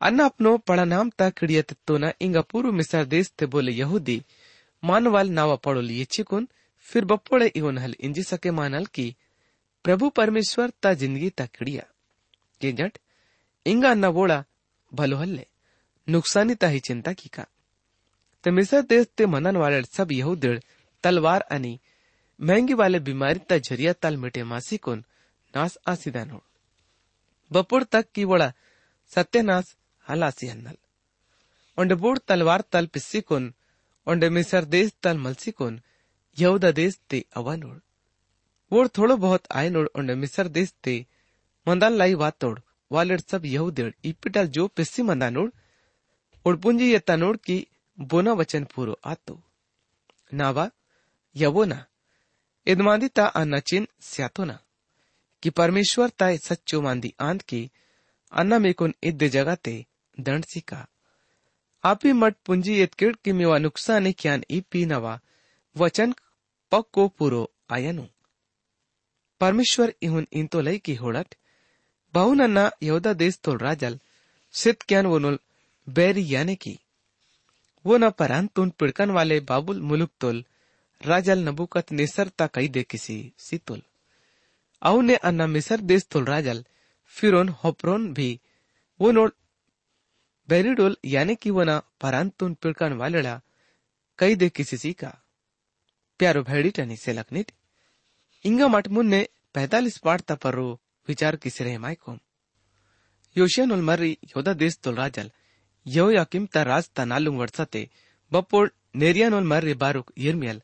अन्न 0.00 0.24
अपनो 0.24 0.56
पड़ा 0.68 0.84
नाम 0.84 1.10
ता 1.18 1.28
किड़ियत 1.32 1.72
तो 1.86 1.98
ना 1.98 2.12
इंगा 2.20 2.40
पूर्व 2.50 2.72
मिसर 2.72 3.04
देश 3.12 3.30
ते 3.38 3.46
बोले 3.54 3.72
यहूदी 3.72 4.22
मानवाल 4.82 5.30
नावा 5.38 5.56
पड़ो 6.85 6.87
लिए 6.87 6.87
चिकुन 6.87 6.87
फिर 6.87 7.05
बप्पोड़े 7.05 7.47
इवन 7.55 7.77
हल 7.77 7.95
इंजी 7.99 8.23
सके 8.23 8.51
मानल 8.51 8.85
की 8.85 9.15
प्रभु 9.83 10.09
परमेश्वर 10.09 10.69
ता 10.69 10.93
जिंदगी 10.93 11.29
ता 11.29 11.45
किड़िया 11.45 11.83
के 12.61 12.71
जट 12.71 12.97
इंगा 13.65 13.91
अन्ना 13.91 14.09
बोड़ा 14.11 14.43
भलो 14.93 15.17
हल्ले 15.17 15.45
नुकसानी 16.09 16.55
ता 16.55 16.67
ही 16.67 16.79
चिंता 16.79 17.13
की 17.13 17.29
का 17.29 17.45
ते 18.43 18.51
मिसर 18.51 18.81
देश 18.81 19.07
ते 19.17 19.25
मनन 19.25 19.57
वाले 19.57 19.81
सब 19.83 20.11
यहूदिड़ 20.11 20.59
तलवार 21.03 21.41
अनि 21.41 21.79
महंगी 22.39 22.73
वाले 22.73 22.99
बीमारी 22.99 23.39
ता 23.39 23.57
झरिया 23.57 23.93
तल 23.93 24.17
मिटे 24.17 24.43
मासी 24.43 24.77
कोन 24.77 25.03
नास 25.55 25.77
आसीदान 25.87 26.29
हो 26.29 26.43
बपुड़ 27.51 27.83
तक 27.83 28.11
की 28.15 28.25
बड़ा 28.25 28.53
सत्यनाश 29.11 29.75
हलासी 30.09 30.47
हन्नल 30.47 30.75
ಒಂಡೆ 31.77 31.95
ಬೂಡ್ 31.95 32.19
ತಲ್ವಾರ್ 32.27 32.63
ತಲ್ 32.63 32.87
ಪಿಸ್ಸಿಕೊನ್ 32.87 33.55
ಒಂಡೆ 34.07 34.29
ಮಿಸರ್ 34.29 34.65
ದೇಶ್ 34.65 34.91
ತಲ್ 35.03 35.17
ಮಲ್ಸಿಕೊನ್ 35.17 35.29
यहूदा 35.29 35.29
देश 35.31 35.49
ते 35.51 35.69
अवा 35.69 35.69
नोड 35.69 35.79
थोड़ो 38.98 39.16
बहुत 39.16 39.44
आए 39.52 39.70
नोड 39.70 39.88
उन्हें 39.94 40.16
मिसर 40.16 40.48
देश 40.48 40.74
ते 40.84 41.06
मंदान 41.68 41.92
लाई 41.92 42.14
वात 42.14 42.38
तोड़। 42.40 42.60
वालेड 42.92 43.20
सब 43.20 43.44
यहूदेड 43.44 43.94
इपिटल 44.04 44.46
जो 44.46 44.68
पिस्सी 44.68 45.02
मंदा 45.02 45.30
नोड। 45.30 45.52
उड़पुंजी 46.44 46.92
ये 46.92 46.98
तनोड 46.98 47.36
की 47.36 47.66
बोना 48.00 48.32
वचन 48.32 48.64
पूरो 48.64 48.98
आतो। 49.04 49.42
नावा, 50.34 50.70
यवोना 51.36 51.86
इदमांदी 52.66 53.08
ता 53.08 53.26
अन्ना 53.26 53.58
चिन 53.58 53.88
स्यातो 54.00 54.44
ना 54.44 54.58
कि 55.42 55.50
परमेश्वर 55.50 56.08
ताय 56.08 56.38
सच्चो 56.38 56.80
मांदी 56.80 57.14
आंद 57.20 57.42
की 57.42 57.70
अन्ना 58.32 58.58
मेकुन 58.58 58.94
इद्दे 59.02 59.28
जगह 59.28 59.54
ते 59.54 59.86
दंड 60.20 60.44
सिका। 60.44 60.86
आपी 61.84 62.12
मठ 62.12 62.34
पुंजी 62.46 62.74
एतकेड 62.74 63.16
की 63.16 63.32
मेवा 63.32 63.58
नुकसान 63.58 64.12
क्यान 64.12 64.44
ई 64.50 64.60
पी 64.60 64.86
नवा। 64.86 65.20
वचन 65.76 66.14
पक्को 66.71 67.07
पुरो 67.17 67.41
आयनु 67.77 68.05
परमेश्वर 69.41 69.93
इहुन 70.03 70.27
इंतो 70.41 70.61
लई 70.61 70.79
की 70.85 70.95
होड़ट 70.95 71.35
बहुनन्ना 72.13 72.69
यहूदा 72.83 73.13
देश 73.23 73.39
तोल 73.43 73.57
राजल 73.59 73.99
सित 74.53 74.81
क्यान 74.89 75.05
वोनुल 75.13 75.39
बैरी 75.87 76.25
याने 76.33 76.55
की 76.55 76.77
वो 77.85 77.97
न 77.97 78.09
परांतुन 78.19 78.69
पिड़कन 78.79 79.11
वाले 79.11 79.39
बाबुल 79.51 79.79
मुलुक 79.91 80.11
तोल 80.21 80.43
राजल 81.01 81.47
नबुकत 81.47 81.91
निसरता 82.01 82.47
कई 82.55 82.67
दे 82.75 82.83
किसी 82.91 83.17
सितुल 83.45 83.81
ಅವನೇ 84.81 85.15
ಅನ್ನ 85.29 85.41
ಮಿಸರ್ 85.55 85.81
ದೇಸ್ತುಲ್ 85.91 86.29
ರಾಜಲ್ 86.33 86.61
ಫಿರೋನ್ 87.15 87.51
ಹೊಪ್ರೋನ್ 87.61 88.05
भी 88.17 88.29
वो 88.99 89.09
नोड 89.17 89.31
बेरिडोल 90.49 90.93
यानी 91.13 91.33
कि 91.41 91.49
वो 91.55 91.63
ना 91.69 91.75
परांतुन 92.01 92.51
पिड़कन 92.61 92.93
वालेड़ा 93.01 93.33
कई 94.19 94.33
दे 94.41 94.47
किसी 94.57 94.77
सी 94.83 94.91
का 95.01 95.09
प्यारो 96.19 96.43
भेड़ी 96.43 96.69
टनी 96.71 96.95
से 96.95 97.13
लखनिट 97.13 97.51
इंगा 98.45 98.67
मट 98.67 98.87
मुन्ने 98.87 99.27
पैतालीस 99.53 99.97
पाठ 99.97 100.21
तपरो 100.31 100.67
विचार 101.07 101.35
किसी 101.35 101.63
रहे 101.63 101.77
माइकोम 101.77 102.19
ಯೋಶಿಯನುಲ್ 103.35 103.83
ಮರ್ರಿ 103.89 104.13
ಯೋಧ 104.31 104.49
ದೇಸ್ತುಲ್ 104.61 104.97
ರಾಜಲ್ 105.01 105.29
ಯೋ 105.85 106.05
ಯಾಕಿಮ್ 106.15 106.47
ತ 106.53 106.63
ರಾಜ್ 106.69 106.89
ತ 106.97 107.05
ನಾಲುಂಗ್ 107.11 107.41
ವರ್ಸತೆ 107.41 107.83
ಬಪ್ಪೋಡ್ 108.31 108.71
नेरियानोल 109.01 109.43
मर्री 109.43 109.73
बारुक 109.73 110.07
यिर्मियल 110.17 110.57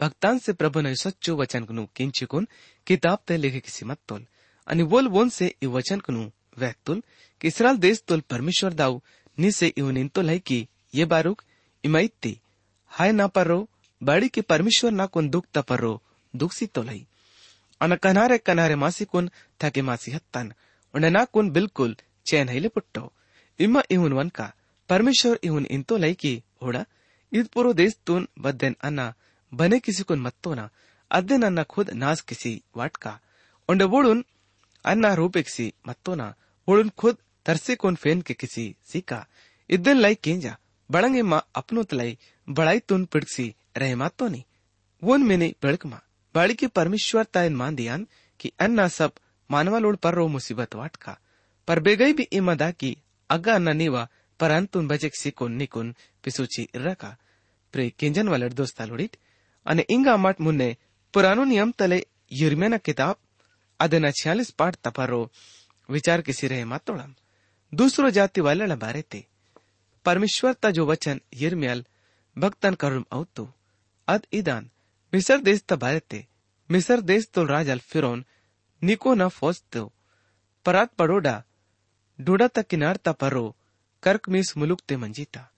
भक्तान 0.00 0.38
से 0.38 0.52
प्रभु 0.52 0.80
ने 0.80 0.94
सच्चो 0.96 1.32
वचन 1.36 1.64
कनु 1.64 1.82
किंचिकुन 1.96 2.46
किताब 2.86 3.18
ते 3.28 3.36
लिखे 3.36 3.60
किसी 3.60 3.84
मत 3.84 3.98
तोल 4.08 4.22
अनि 4.68 4.82
वोल 4.82 5.08
वोन 5.08 5.28
से 5.28 5.46
इ 5.62 5.66
वचन 5.66 6.00
कनु 6.00 6.22
वैतुल 6.58 7.02
कि 7.40 7.48
इसराल 7.48 7.76
देश 7.78 8.02
तोल 8.08 8.20
परमेश्वर 8.30 8.72
दाऊ 8.74 8.94
नि 9.38 9.50
से 9.52 9.66
इवन 9.76 9.96
इंतोल 9.96 10.30
है 10.30 10.38
कि 10.40 10.58
ये 10.94 11.04
बारुक 11.04 11.42
इमाइती 11.84 12.32
हाय 12.92 13.12
ना 13.12 13.26
पर्रो 13.36 13.58
बड़ी 13.60 13.77
की 14.01 14.41
परमेश्वर 14.41 14.91
ना 14.91 15.05
कुन 15.05 15.29
दुख 15.29 15.45
त 15.53 15.63
पर्रो 15.69 16.01
दुख 16.33 16.53
सी 16.53 16.65
तोल 16.67 16.89
है 16.89 16.99
अन 17.81 17.95
कनारे 17.95 18.37
कनारे 18.37 18.75
मासी 18.75 19.05
कुन 19.05 19.29
थके 19.61 19.81
मासी 19.81 20.11
हत्तन 20.11 20.53
उन 20.93 21.05
ना 21.11 21.23
कुन 21.25 21.51
बिल्कुल 21.51 21.95
चैन 22.25 22.49
है 22.49 22.67
पुट्टो 22.67 23.11
इमा 23.59 23.81
इहुन 23.91 24.13
वन 24.13 24.29
का 24.29 24.51
परमेश्वर 24.89 25.39
इहुन 25.43 25.65
इंतो 25.71 25.97
लई 25.97 26.13
की 26.13 26.33
होड़ा 26.61 26.85
ईद 27.31 27.47
पुरो 27.53 27.73
देश 27.73 27.97
तुन 28.05 28.27
बद्देन 28.39 28.75
अन्ना 28.83 29.13
बने 29.53 29.79
किसी 29.79 30.03
कुन 30.03 30.19
मत्तोना 30.19 30.69
अद्देन 31.11 31.43
अन्ना 31.43 31.63
खुद 31.63 31.89
नास 31.95 32.21
किसी 32.21 32.61
वाटका 32.75 33.19
उंडे 33.69 33.85
वोडुन 33.85 34.23
अन्ना 34.85 35.13
रूपेक्सी 35.13 35.71
मत्तोना 35.87 36.33
वोडुन 36.67 36.89
खुद 36.97 37.17
तरसे 43.78 43.94
कुन 43.94 43.94
फेन 43.94 43.94
के 43.94 43.94
किसी 43.94 43.94
सीका 43.94 43.94
इद्दन 43.94 43.94
लाई 43.94 43.94
केंजा 43.94 43.94
बड़ंगे 43.94 43.94
मा 43.94 43.94
अपनो 43.94 43.94
तलाई 43.94 43.94
बड़ाई 43.94 43.94
तुन 43.94 43.94
पिड़सी 43.94 43.94
रहे 43.94 43.94
मातो 43.94 44.28
नी 44.28 44.44
वोन 45.02 45.22
मेने 45.22 45.54
बेड़कमा 45.62 46.00
बाड़ी 46.34 46.54
के 46.54 46.66
परमेश्वर 46.66 47.24
तायन 47.24 47.56
मान 47.56 47.74
दियान 47.74 48.06
कि 48.40 48.52
अन्ना 48.60 48.88
सब 48.88 49.12
मानवा 49.50 49.78
लोड 49.78 49.96
पर 49.96 50.14
रो 50.14 50.28
मुसीबत 50.28 50.74
वाटका 50.74 51.18
पर 51.68 51.80
बेगई 51.80 52.12
भी 52.12 52.22
इमदा 52.32 52.70
की 52.70 52.96
अग्गा 53.30 53.54
अन्ना 53.54 53.72
नीवा 53.72 54.08
पर 54.40 54.50
अंतुन 54.50 54.88
बजेक 54.88 55.16
सिकुन 55.16 55.52
निकुन 55.52 55.94
पिसुची 56.24 56.68
रका 56.76 57.16
प्रे 57.74 57.90
केंजन 57.98 58.28
वालर 58.28 58.52
दोस्ता 58.52 58.84
लोडिट 58.84 59.16
અને 59.66 59.84
ઇંગા 59.88 60.16
માટ 60.18 60.38
મુન્ને 60.46 60.68
પુરાનો 61.14 61.44
નિયમ 61.44 61.70
તલે 61.80 61.98
યિર્મ્યાના 62.40 62.84
કિતાબ 62.88 63.16
ಅದನ್ನ 63.80 64.08
छियालीस 64.18 64.50
पाठ 64.58 64.74
तपरो 64.84 65.20
विचार 65.88 66.20
किसी 66.26 66.46
रहे 66.50 66.64
मातोड़म 66.64 67.10
दूसरो 67.72 68.10
जाति 68.16 68.40
वाले 68.46 68.76
बारे 68.84 69.02
ते 69.12 69.20
परमेश्वर 70.06 70.52
ता 70.62 70.70
जो 70.76 70.84
वचन 70.86 71.20
यिर्म्याल 71.40 71.84
भक्तन 72.36 72.74
करुम 72.82 73.04
औतु 73.18 73.44
ता 74.17 75.75
बारे 75.75 75.99
ते 75.99 76.27
मिसर 76.71 77.01
देश 77.01 77.27
तो 77.33 77.43
राजल 77.43 77.79
फिरोन 77.79 78.25
निको 78.83 79.13
न 79.13 79.27
फौज 79.27 79.63
तो। 79.71 79.93
परात 80.65 80.93
पड़ोडा, 80.93 81.43
डूडा 82.21 82.47
ता 82.47 82.61
किनार 82.61 82.95
ता 82.95 83.11
परो 83.11 83.55
कर्क 84.03 84.29
मिस 84.29 84.57
मुलुक 84.57 84.81
ते 84.87 84.97
मंजीता। 84.97 85.51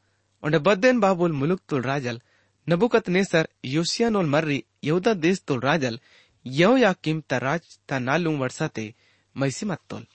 उंडे 0.43 0.59
बद्देन 0.59 0.99
बाबुल 0.99 1.31
मुलुक 1.31 1.61
तुल 1.69 1.81
राजल 1.81 2.21
नबुकत 2.69 3.09
नेसर 3.09 3.47
योसियानोल 3.65 4.25
मर्री, 4.25 4.63
यहूदा 4.83 5.13
देश 5.13 5.41
तोल 5.41 5.59
राजल 5.59 5.99
यव 6.47 6.77
या 6.77 6.93
किम 6.93 7.21
ता 7.21 7.37
राज 7.37 7.79
ता 7.87 7.99
नालुंग 7.99 8.39
वर्षाते 8.39 8.93
मैसी 9.37 9.65
मत्तोल 9.65 10.05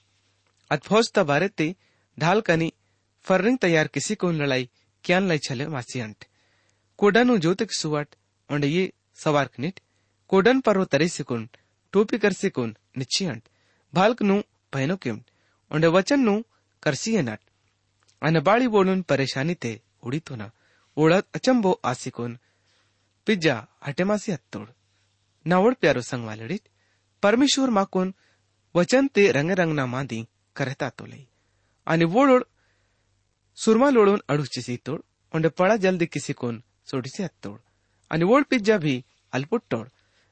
अत 0.71 0.83
फौज 0.83 1.11
ता 1.11 1.23
बारे 1.23 1.47
ते 1.47 1.75
ढाल 2.19 2.41
कनी, 2.41 2.73
फर्रिंग 3.21 3.57
तैयार 3.57 3.87
किसी 3.87 4.15
को 4.15 4.31
लड़ाई, 4.31 4.69
क्यान 5.03 5.27
लाई 5.27 5.37
छले 5.37 5.67
मासी 5.67 5.99
अंट 5.99 6.25
कोडनु 6.97 7.37
ज्योतिक 7.37 7.71
सुवट 7.73 8.15
उंडे 8.49 8.67
ये 8.67 8.91
सवार 9.23 9.47
कोडन 10.29 10.59
परो 10.59 10.85
तरे 10.85 11.07
सिकुन 11.09 11.47
टोपी 11.93 12.17
कर 12.17 12.33
सिकुन 12.33 12.75
निच्छी 12.97 13.25
अंट 13.25 13.43
भाल्क 13.93 14.21
नु 14.21 14.35
पहनो 14.73 14.95
किम 14.97 15.17
उंडे 15.71 15.87
वचन 15.87 16.19
नु 16.19 16.35
बोलून 18.69 19.01
परेशानी 19.01 19.55
ना 20.35 20.47
अचंबो 21.35 21.71
आसिकोन 21.83 22.37
पिज्जा 23.27 23.55
हटेमासी 23.87 24.31
हत्तोड 24.31 24.67
नावड 25.45 25.73
प्यारो 25.81 26.01
संगवालडीत 26.01 26.63
परमेश्वर 27.23 27.69
माकून 27.69 28.11
वचन 28.75 29.07
ते 29.15 29.31
रंगरंगना 29.31 29.85
मांदी 29.85 30.23
करता 30.55 30.89
वोडोड 32.07 32.43
सुरमा 33.57 33.89
लोडून 33.89 34.19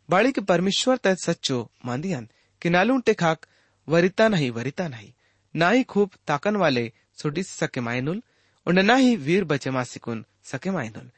बाड़ी 0.09 0.31
के 0.31 0.41
परमेश्वर 0.41 0.97
तय 0.97 1.15
सच्चो 1.15 1.71
मांदियान। 1.85 2.29
कि 2.61 2.69
नालून 2.69 3.01
टे 3.01 3.13
खाक, 3.13 3.45
वरिता 3.89 4.27
नहीं 4.27 4.51
वरिता 4.51 4.87
नहीं। 4.87 5.13
ना 5.55 5.69
ही 5.69 5.83
खूब 5.83 6.11
ताकन 6.27 6.55
वाले 6.55 6.93
सोडीसी 7.13 7.55
सके 7.55 7.81
मायनुल 7.81 8.23
उंडे 8.65 8.81
ना 8.81 8.95
ही 8.95 9.15
वीर 9.15 9.43
बचे 9.43 9.69
मासिकुन 9.69 10.25
सके 10.43 10.71
मायनुल। 10.71 11.11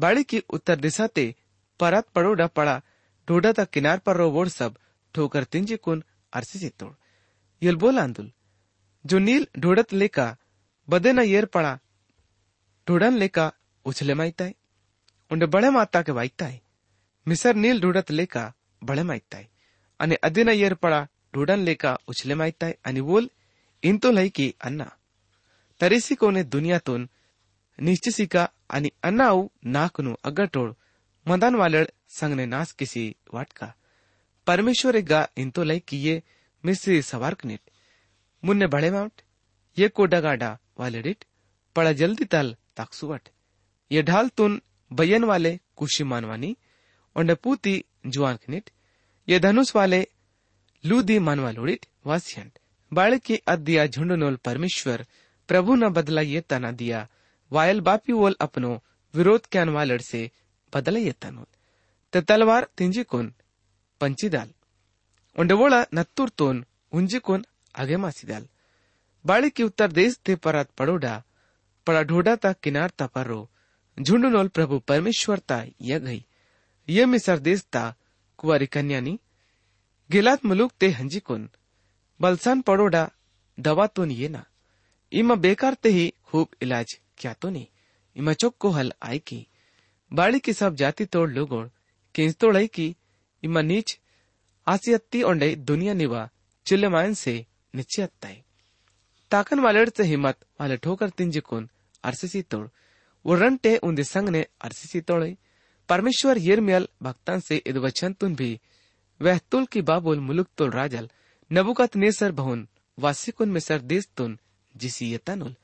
बाड़ी 0.00 0.24
की 0.24 0.38
उत्तर 0.38 0.76
दिशा 0.76 1.06
ते 1.06 1.34
परत 1.80 2.08
पड़ोडा 2.14 2.46
पड़ा 2.46 2.82
ढोडा 3.28 3.52
तक 3.52 3.70
किनार 3.70 3.98
पर 3.98 4.16
रो 4.16 4.30
वोड 4.30 4.48
सब, 4.48 4.78
ठोकर 5.14 5.44
तिंजी 5.44 5.76
कुन 5.76 6.04
अरसी 6.32 6.58
चित्तोड़ 6.58 6.92
यल 7.62 7.76
बोल 7.76 7.98
आंदुल, 7.98 8.32
जो 9.06 9.18
नील 9.18 9.46
ढोडत 9.58 9.92
लेका, 9.92 10.36
बदे 10.88 11.12
न 11.12 11.18
येर 11.18 11.44
पड़ा 11.44 11.78
ढोडन 12.88 13.14
लेका, 13.14 13.52
उछले 13.84 14.14
माइताय 14.14 14.54
उन्हें 15.30 15.50
बड़े 15.50 15.70
माता 15.70 16.02
के 16.02 16.12
वाइकता 16.12 16.46
है 16.46 16.60
मिसर 17.26 17.54
नील 17.56 17.80
ढूंढत 17.80 18.10
लेका, 18.10 18.52
बड़े 18.82 19.02
माइकता 19.02 19.38
है 19.38 19.48
अने 20.00 20.14
अदिना 20.16 20.52
यर 20.52 20.74
पड़ा 20.74 21.06
ढूंढन 21.34 21.60
लेका, 21.60 21.98
उछले 22.08 22.34
माइकता 22.34 22.66
है 22.66 22.76
अने 22.84 23.02
बोल 23.02 23.28
इन 23.82 23.98
तो 23.98 24.10
लय 24.10 24.28
की 24.28 24.54
अन्ना। 24.60 24.90
तरीसी 25.80 26.14
को 26.14 26.30
ने 26.30 26.42
दुनिया 26.44 26.78
तुन 26.78 27.08
निश्चिसी 27.78 28.26
का 28.26 28.48
अने 28.70 28.90
अन्ना 29.04 29.30
उ 29.30 29.46
नाक 29.66 30.00
नु 30.00 30.14
अगर 30.24 30.46
तोड़ 30.48 30.72
मदन 31.26 31.54
वाले 31.54 31.84
संग 32.10 32.34
ने 32.34 32.46
नास 32.46 32.72
किसी 32.72 33.04
वाट 33.34 33.52
का 33.52 33.72
परमेश्वर 34.46 34.96
एक 34.96 35.06
गा, 35.06 35.28
इन 35.36 35.50
तो 35.50 35.62
लय 35.64 35.78
की 35.80 35.98
ये 35.98 36.22
मिस्री 36.64 37.00
सवार 37.02 37.34
कनेट। 37.34 37.60
मुन्ने 38.42 38.66
बड़े 38.66 38.90
माउट, 38.90 39.12
ये 39.76 39.88
को 39.88 40.06
डगाडा 40.06 40.56
वाले 40.78 41.02
डिट 41.02 41.24
पड़ा 41.76 41.92
जल्दी 41.92 42.24
तल 42.24 42.54
ताक्सुवट 42.76 43.28
ये 43.90 44.02
ढाल 44.02 44.28
तुन 44.28 44.60
बयन 44.92 45.24
वाले 45.24 45.60
कुशी 45.76 46.04
मानवानी 46.04 46.56
और 47.16 47.34
पूती 47.34 47.84
जुआन 48.06 48.36
खनिट, 48.36 48.70
ये 49.28 49.40
धनुष 49.40 49.76
वाले 49.76 50.08
लूदी 50.86 51.18
मानवा 51.18 51.50
लोडिट 51.50 51.86
वासियंट। 52.06 52.58
बाळे 52.92 53.18
की 53.18 53.36
अद्दिया 53.36 53.86
झुंडनोल 53.86 54.36
परमेश्वर, 54.36 55.06
प्रभु 55.48 55.74
न 55.74 55.88
बदला 55.88 56.20
ये 56.20 56.40
तना 56.40 56.70
दिया, 56.70 57.08
वायल 57.52 57.80
बापी 57.80 58.12
वोल 58.12 58.36
अपनो 58.40 58.82
विरोध 59.14 59.46
क्यान 59.52 59.68
वालड़ 59.68 60.00
से 60.00 60.30
बदला 60.74 60.98
ये 60.98 61.12
तनोल। 61.12 61.46
ते 62.12 62.20
तलवार 62.20 62.68
तिंजी 62.78 63.04
कोन, 63.04 63.34
पंची 64.00 64.28
दाल। 64.28 64.50
उंडवोಳ 65.38 65.74
नत्तूर 65.94 66.28
तोन, 66.28 66.64
उंजी 66.92 67.18
कोन 67.18 67.44
आगे 67.78 67.96
मासी 67.96 68.26
दाल। 68.26 68.48
बाड़ी 69.26 69.50
की 69.50 69.62
उत्तर 69.62 69.92
देश 69.92 70.20
थे 70.28 70.36
परत 70.36 70.70
पड़ोडा, 70.70 71.22
पड़ा 71.86 72.02
झुंडनोल 73.98 74.48
प्रभु 74.48 74.78
परमेश्वर 74.78 75.38
ता 75.38 75.64
ये 75.80 76.00
गई। 76.00 76.24
ये 76.88 77.06
मिसर 77.06 77.38
देश 77.38 77.62
ता 77.62 77.94
कुवारी 78.38 78.66
कन्यानी। 78.66 79.18
गिलात 80.10 80.44
मुलुक 80.44 80.72
ते 80.80 80.90
हंजी 80.90 81.20
कोन। 81.20 81.48
बलसान 82.20 82.60
पड़ोडा 82.60 83.10
दवा 83.58 83.86
तो 83.86 84.04
ये 84.06 84.28
ना। 84.28 84.44
इमा 85.12 85.34
बेकार 85.34 85.74
ते 85.74 85.88
ही 85.88 86.12
खूब 86.24 86.48
इलाज 86.62 86.98
क्या 87.18 87.32
तो 87.32 87.50
नहीं। 87.50 87.66
इमा 88.16 88.32
चोक्को 88.32 88.70
हल 88.70 88.92
आई 89.02 89.18
की। 89.18 89.46
बाड़ी 90.12 90.38
की 90.38 90.52
सब 90.52 90.74
जाति 90.74 91.04
तोड़ 91.04 91.30
लोगोड़ 91.30 91.68
किंस 92.14 92.36
तोड़ई 92.36 92.66
की। 92.66 92.96
इमा 93.42 93.60
नीच 93.62 93.98
आसियत्ती 94.66 95.22
ओंडे 95.22 95.54
दुनिया 95.56 95.94
निवा 95.94 96.28
चिल्लमायन 96.66 97.14
से 97.14 97.46
निश्चयत्ताई 97.74 98.42
ताकन 99.30 99.60
वालेडचे 99.60 100.02
हिम्मत 100.02 100.38
वाले 100.60 100.76
ठोकर 100.76 101.10
तिंजिकून 101.10 101.68
अरसिसी 102.04 102.42
तोड। 102.42 102.70
अरसिसी 103.26 105.00
तोड़े। 105.00 105.36
परमेश्वर 105.88 106.38
यिर्मयाल 106.38 106.88
भक्तांसे 107.02 107.56
इद 107.56 107.76
वचनतून 107.76 108.34
भी। 108.34 108.60
वह 109.22 109.38
तुल 109.38 109.66
की 109.66 109.82
बाबुल 109.82 110.20
मुलुक 110.20 110.48
तुल 110.56 110.70
राजल। 110.70 111.10
नबुकत 111.52 111.96
नेसर 111.96 112.32
बहुन, 112.32 112.68
वासिकुन 112.98 113.48
मिसर 113.48 113.78
देश 113.78 114.08
तुन, 114.16 114.38
जिसी 114.76 115.14
यतनुल 115.14 115.54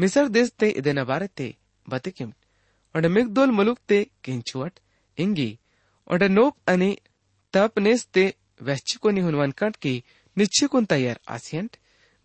मिसर 0.00 0.28
देश 0.28 0.50
ते 0.50 0.68
इदे 0.68 0.92
नबारे 0.92 1.26
ते 1.26 1.56
बतिकिम 1.88 2.32
और 2.96 3.08
मिगदोल 3.08 3.50
मुलुक 3.50 3.78
ते 3.88 4.06
किंचुवट 4.24 4.80
इंगी। 5.18 5.58
और 6.08 6.28
नोप 6.28 6.56
अनि 6.68 6.98
तपनेस 7.52 8.06
ते 8.06 8.34
वैश्चिकोनी 8.62 9.20
हुनवनकट 9.20 9.76
की 9.76 10.04
निश्चिकुन 10.38 10.84
तैयार 10.84 11.20
आसियंट। 11.28 11.76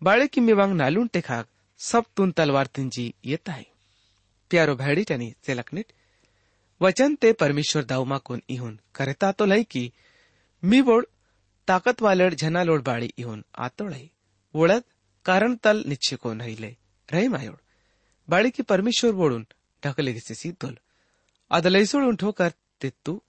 बाड़े 0.02 0.26
की 0.26 0.40
मिवांग 0.40 0.72
नालून 0.72 1.06
टेखाक 1.06 1.46
सब 1.78 2.04
तुन 2.16 2.32
तलवार 2.32 2.66
तिंजी 2.66 3.14
येता 3.24 3.52
है 3.52 3.69
प्यारो 4.50 4.74
भैड़ी 4.76 5.04
टनी 5.04 5.34
सेलकनिट 5.46 5.92
वचन 6.80 7.14
ते 7.14 7.32
परमेश्वर 7.32 7.84
दाऊमा 7.84 8.18
कोन 8.18 8.42
इहुन। 8.48 8.78
करता 8.94 9.30
तो 9.32 9.44
लई 9.46 9.64
की, 9.64 9.92
मी 10.62 10.82
बोड 10.82 11.06
ताकत 11.68 12.02
वाले 12.02 12.30
झना 12.30 12.62
लोड 12.62 12.82
बाड़ी 12.84 13.12
इहुन 13.18 13.44
आतो 13.58 13.88
लई। 13.88 14.10
वोड़ 14.54 14.72
कारण 15.26 15.54
तल 15.56 15.84
निश्चय 15.86 16.16
कोण 16.16 16.40
हईले 16.40 16.76
रही 17.08 17.28
मायोड 17.28 17.58
बाड़ी 18.28 18.50
की 18.50 18.62
परमेश्वर 18.62 19.12
बोडून 19.12 19.46
ढकले 19.82 20.12
गिसेसी 20.12 20.50
दोल 20.52 20.76
अदलई 21.50 21.84
सोड 21.86 22.04
उठो 22.04 22.32
कर 22.32 22.52
तित्तू 22.80 23.20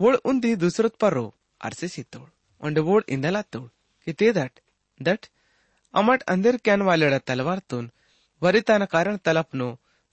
वोड 0.00 0.14
उंदी 0.24 0.54
दुसरत 0.56 1.04
अरसे 1.04 1.88
सी 1.88 2.02
तोड़। 2.02 2.28
उंड 2.60 2.78
वोड 2.78 3.04
इंदला 3.08 3.42
तोड़, 3.42 3.68
कि 4.06 4.12
ते 4.12 4.32
दट 4.32 4.60
दट। 5.00 5.26
अमट 5.94 6.22
अंदर 6.24 6.56
कैन 6.56 6.82
वाले 6.82 7.18
तलवार 7.18 7.58
तुन। 7.68 7.90
वरिता 8.42 8.78
कारण 8.86 9.16
तलपनो 9.16 9.68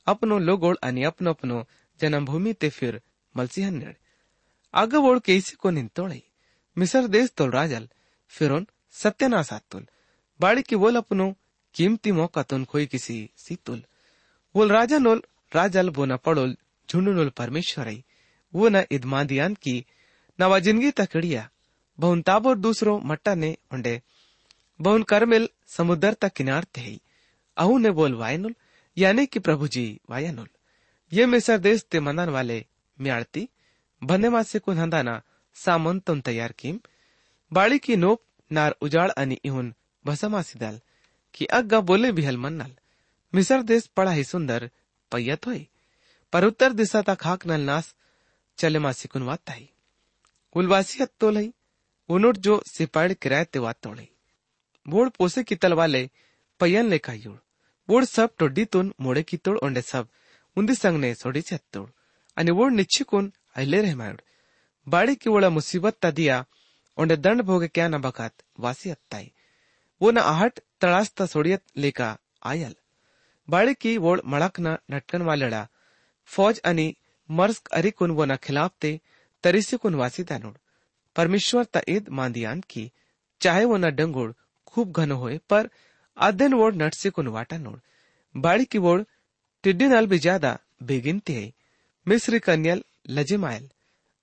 अपनो 0.07 0.37
लोगोळ 0.39 0.75
आणि 0.81 1.03
अपनो 1.03 1.29
अपनो 1.29 1.61
जन्मभूमी 1.99 2.53
ते 2.61 2.69
फिर 2.69 2.97
मलसी 3.35 3.61
हन्नेड 3.63 3.95
आग 4.73 4.93
वोळ 4.95 5.19
केसी 5.25 5.55
को 5.55 5.69
निंतोळे 5.71 6.19
मिसर 6.77 7.05
देश 7.07 7.29
तोल 7.37 7.49
राजल, 7.49 7.85
फिरोन 8.33 8.65
सत्यनासातुल 8.95 9.83
बाड़ी 10.39 10.61
की 10.61 10.75
वोल 10.75 10.97
अपनो 10.97 11.31
कीमती 11.75 12.11
मौकातून 12.11 12.63
खोई 12.65 12.85
किसी 12.85 13.17
सीतुल। 13.37 13.81
वोल 14.55 14.71
राजा 14.71 14.97
नोल, 14.97 15.21
राजल 15.51 15.89
वो 15.89 16.05
न 16.05 16.15
पड़ोल 16.15 16.55
झुंडुनोल 16.89 17.29
परमेश्वर 17.29 17.89
वो 18.53 18.69
न 18.69 18.83
इदमादियान 18.91 19.53
की 19.53 19.75
नवा 20.39 20.59
ज़िंदगी 20.59 20.91
तकड़िया 20.91 21.49
बहुन 21.97 22.21
ताबोर 22.21 22.57
दूसरो 22.57 22.97
मट्टा 23.05 23.33
ने 23.35 23.55
उंडे 23.73 24.01
बहुन 24.79 25.03
करमिल 25.03 25.49
समुद्र 25.67 26.13
तक 26.13 26.33
किनार 26.33 26.65
थे 26.77 26.97
अहू 27.57 27.77
ने 27.77 27.91
बोल 27.91 28.13
वायनुल 28.13 28.55
यानी 28.97 29.25
कि 29.25 29.39
प्रभु 29.39 29.67
जी 29.67 29.99
वायनुल 30.09 30.47
ये 31.13 31.25
मिसर 31.25 31.57
देश 31.57 31.83
ते 31.83 31.99
मनन 31.99 32.29
वाले 32.29 32.65
मासे 33.01 34.59
कुन 34.59 34.77
हंदाना 34.77 35.21
सामन 35.55 35.99
तुम 35.99 36.21
तैयार 36.21 36.51
कीम। 36.51 36.79
बाड़ी 37.53 37.79
की 37.79 37.95
नोप, 37.95 38.21
नार 38.51 38.75
उजाड़ 38.81 39.11
अनि 39.11 39.39
इहुन 39.45 39.73
भसमासिदल 40.05 40.79
कि 41.33 41.45
अग्गा 41.45 41.79
बोले 41.81 42.11
बिहल 42.11 42.37
मन्नल 42.37 42.75
मिसर 43.33 43.61
देश 43.61 43.87
पड़ा 43.87 44.11
ही 44.11 44.23
सुंदर 44.23 44.69
पयत 45.11 45.47
होई 45.47 45.67
पर 46.33 46.45
उत्तर 46.45 46.73
दिशा 46.73 47.01
तक 47.01 47.17
हाक 47.23 47.45
नल 47.47 47.61
नास, 47.61 47.95
चले 48.57 48.79
मासी 48.79 49.07
कुन 49.07 49.23
वाता 49.23 49.53
ही। 49.53 49.69
उलवासियत 50.55 51.11
तो 51.19 51.29
लई, 51.29 51.53
उनुट 52.09 52.37
जो 52.37 52.61
सिपाड़ 52.67 53.13
किराए 53.13 53.45
ते 53.45 53.59
वातोळे 53.59 54.07
बोड 54.85 55.09
पोसे 55.09 55.43
कितल 55.43 55.73
वाले 55.73 56.09
पयन 56.59 56.89
लेखा 56.89 57.13
युळ 57.13 57.37
बोड 57.87 58.03
सब 58.03 58.29
टोड्डीतून 58.39 58.91
मोडे 59.01 59.23
कितोड 59.23 59.57
ओंडे 59.63 59.81
सब 59.81 60.07
उंदी 60.57 60.75
संगने 60.75 61.13
सोडी 61.15 61.41
छत्तोड. 61.41 61.87
आणि 62.37 62.51
वोड 62.51 62.71
निच्छिकून 62.73 63.31
अहिले 63.55 63.81
रहे 63.81 63.95
मायोड. 63.95 64.21
बाड़ी 64.87 65.15
की 65.15 65.29
वोड़ा 65.29 65.49
मुसीबत 65.49 65.97
तदिया 66.01 66.43
ओंडे 66.97 67.15
दंड 67.17 67.41
भोगे 67.41 67.67
क्या 67.67 67.87
न 67.87 67.97
बकात, 68.01 68.33
वासी 68.59 68.89
अत्ताई. 68.89 69.31
वो 70.01 70.11
न 70.11 70.17
आहट 70.17 70.59
तड़ास्ता 70.81 71.25
सोडियत 71.25 71.61
लेका 71.77 72.09
आयल. 72.45 72.75
बाड़ी 73.47 73.73
की 73.73 73.97
वोड़ 73.97 74.19
मड़क 74.25 74.59
न 74.59 74.77
नटकन 74.91 75.21
वालेड़ा 75.21 75.67
फौज 76.29 76.59
अनि 76.65 76.93
मर्स्क 77.29 77.67
अरिकुन 77.73 78.11
वो 78.11 78.25
न 78.25 78.35
खिलाफ 78.35 78.71
ते 78.81 78.99
तरिसिकुन 79.43 79.95
वासी 79.95 80.23
दानुड़ 80.23 80.55
परमेश्वर 81.15 81.63
त 81.63 81.83
ईद 81.89 82.09
मांदियान 82.09 82.61
की, 82.69 82.91
चाहे 83.41 83.65
वो 83.65 83.77
न 83.77 83.95
डंगोड़ 83.95 84.31
खूब 84.67 84.91
घन 84.91 85.11
होए 85.11 85.39
अदन 86.17 86.53
वोड़ 86.53 86.73
नटसिकुन 86.75 87.27
वाटा 87.29 87.57
नोड़। 87.57 87.79
बाड़ी 88.35 88.65
की 88.65 88.77
वोड़ 88.77 89.01
टिड्डी 89.63 89.87
नल 89.87 90.07
भी 90.07 90.19
ज़्यादा 90.19 90.57
बेगिनती 90.83 91.33
है 91.33 91.51
मिस्री 92.05 92.39
कन्यल 92.39 92.83
लजिमायल। 93.09 93.69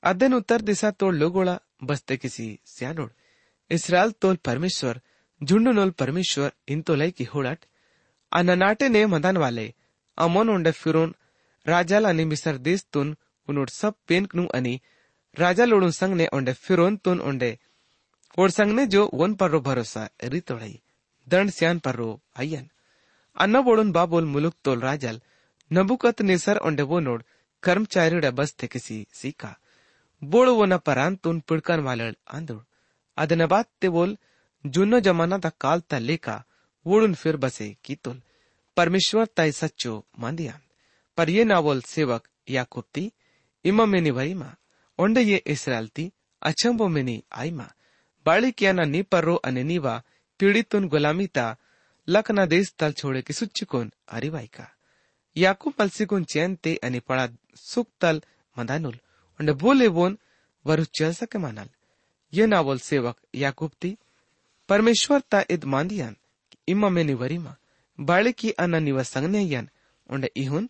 अदन 0.02 0.34
उत्तर 0.34 0.60
दिशा 0.62 0.90
तोड़ 0.92 1.14
लोगोड़ा 1.14 1.58
बसते 1.84 2.16
किसी 2.16 2.46
स्यानोड़ 2.66 3.10
इसराइल 3.70 4.10
तोल 4.20 4.36
परमेश्वर 4.44 5.00
झुंडुनोल 5.40 5.90
परमेश्वर 5.90 6.52
इंतोलय 6.68 7.10
की 7.10 7.24
होड़ट। 7.24 7.64
अननाटे 8.32 9.04
मदन 9.06 9.36
वाले, 9.36 9.72
अमोन 10.18 10.48
उंडे 10.50 10.70
फिरोन 10.72 11.14
राजाल 11.66 12.06
आणि 12.06 12.24
मिसर 12.24 12.56
देश 12.58 12.84
तुन, 12.92 13.16
उनोड 13.48 13.70
सब 13.70 13.94
पेनक 14.08 14.34
नु 14.34 14.46
आणि 14.54 14.78
राजा 15.36 15.64
लोडून 15.64 15.90
संगने 15.90 16.26
ओंडे 16.32 16.52
फिरोन 16.54 16.96
तुन 16.96 17.20
ओंडे 17.20 17.58
ओड 18.38 18.50
संगने 18.50 18.86
जो 18.86 19.10
वन 19.14 19.34
पर्रो 19.34 19.60
भरोसा 19.60 20.08
दंड 21.28 21.50
स्यान 21.50 21.78
पर्रो 21.78 22.20
अयन 22.36 22.70
अन्न 23.36 23.62
बोडून 23.62 23.92
बाबोल 23.92 24.24
मुलुक 24.24 24.54
तोल 24.64 24.80
राजल, 24.80 25.20
नबुकत 25.72 26.22
निसर 26.22 26.56
ओंडे 26.56 26.82
वो 26.82 27.00
नोड, 27.00 27.22
कर्मचारी 27.62 28.30
बसते 28.30 28.66
किसी 28.66 29.06
सीका 29.12 29.56
बोड़ 30.24 30.48
वो 30.48 30.64
न 30.64 30.78
परान 30.78 31.16
तुन 31.16 31.40
पिड़कन 31.40 31.80
वालड़ 31.80 32.14
आंदोड़। 32.28 32.62
अदनबात 33.16 33.68
ते 33.80 33.88
बोल, 33.88 34.16
जुन्नो 34.66 35.00
जमाना 35.00 35.38
दा 35.38 35.50
काल 35.60 35.80
ता 35.80 35.98
लेका 35.98 36.44
वोडून 36.86 37.14
फिर 37.14 37.36
बसे 37.36 37.76
कीतुल 37.84 38.22
परमेश्वर 38.76 39.26
ताई 39.26 39.52
सच्चो 39.52 40.06
मांदियान। 40.18 40.60
पर 41.16 41.30
ये 41.30 41.44
नावोल 41.44 41.80
सेवक 41.80 42.28
याकुब्ती, 42.50 43.12
इमा 43.64 43.84
मेनी 43.84 44.10
वरीमा, 44.10 44.54
ओंडे 44.98 45.20
ये 45.20 45.42
इसराइल 45.46 45.88
ती 45.88 46.12
अचंबो 46.42 46.88
मेनी 46.88 47.24
आईमा। 47.32 47.70
बाड़ी 48.26 48.52
कियाना 48.52 48.84
नी 48.84 49.02
पर्रो 49.02 49.34
अने 49.34 49.62
नीवा 49.62 50.02
पीड़ितुन 50.40 50.88
गुलामी 50.88 51.26
ता 51.26 51.56
लकना 52.08 52.46
देश 52.46 52.74
तल 52.78 52.92
छोड़े 52.92 53.22
की 53.22 53.32
सुच्चिकुन 53.32 53.92
अरिवाइका। 54.08 54.66
याकूब 55.36 56.24
चैन 56.24 56.54
ते 56.54 56.74
अनि 56.76 57.00
पड़ा 57.00 57.28
सुख 57.56 57.86
तल 58.00 58.22
मदानुल। 58.58 58.98
ओंडे 59.40 59.52
बोले 59.52 59.88
बोन 59.88 60.18
वरु 60.66 60.84
चल 60.84 61.12
सके 61.12 61.38
मानल। 61.38 61.68
ये 62.32 62.46
नावोल 62.46 62.78
सेवक 62.78 63.16
याकूब 63.34 63.70
ती, 63.80 63.96
परमेश्वर 64.68 65.20
ता 65.20 65.44
इद 65.50 65.64
मांदियान 65.64 66.16
इमा 66.68 66.88
मेनी 66.88 67.14
वरीमा 67.14 67.56
बाळे 67.98 68.32
की 68.32 68.50
अन्न 68.50 68.82
निव 68.82 69.02
संगने 69.02 69.42
यन 69.44 69.68
उंड 70.10 70.28
इहुन, 70.36 70.68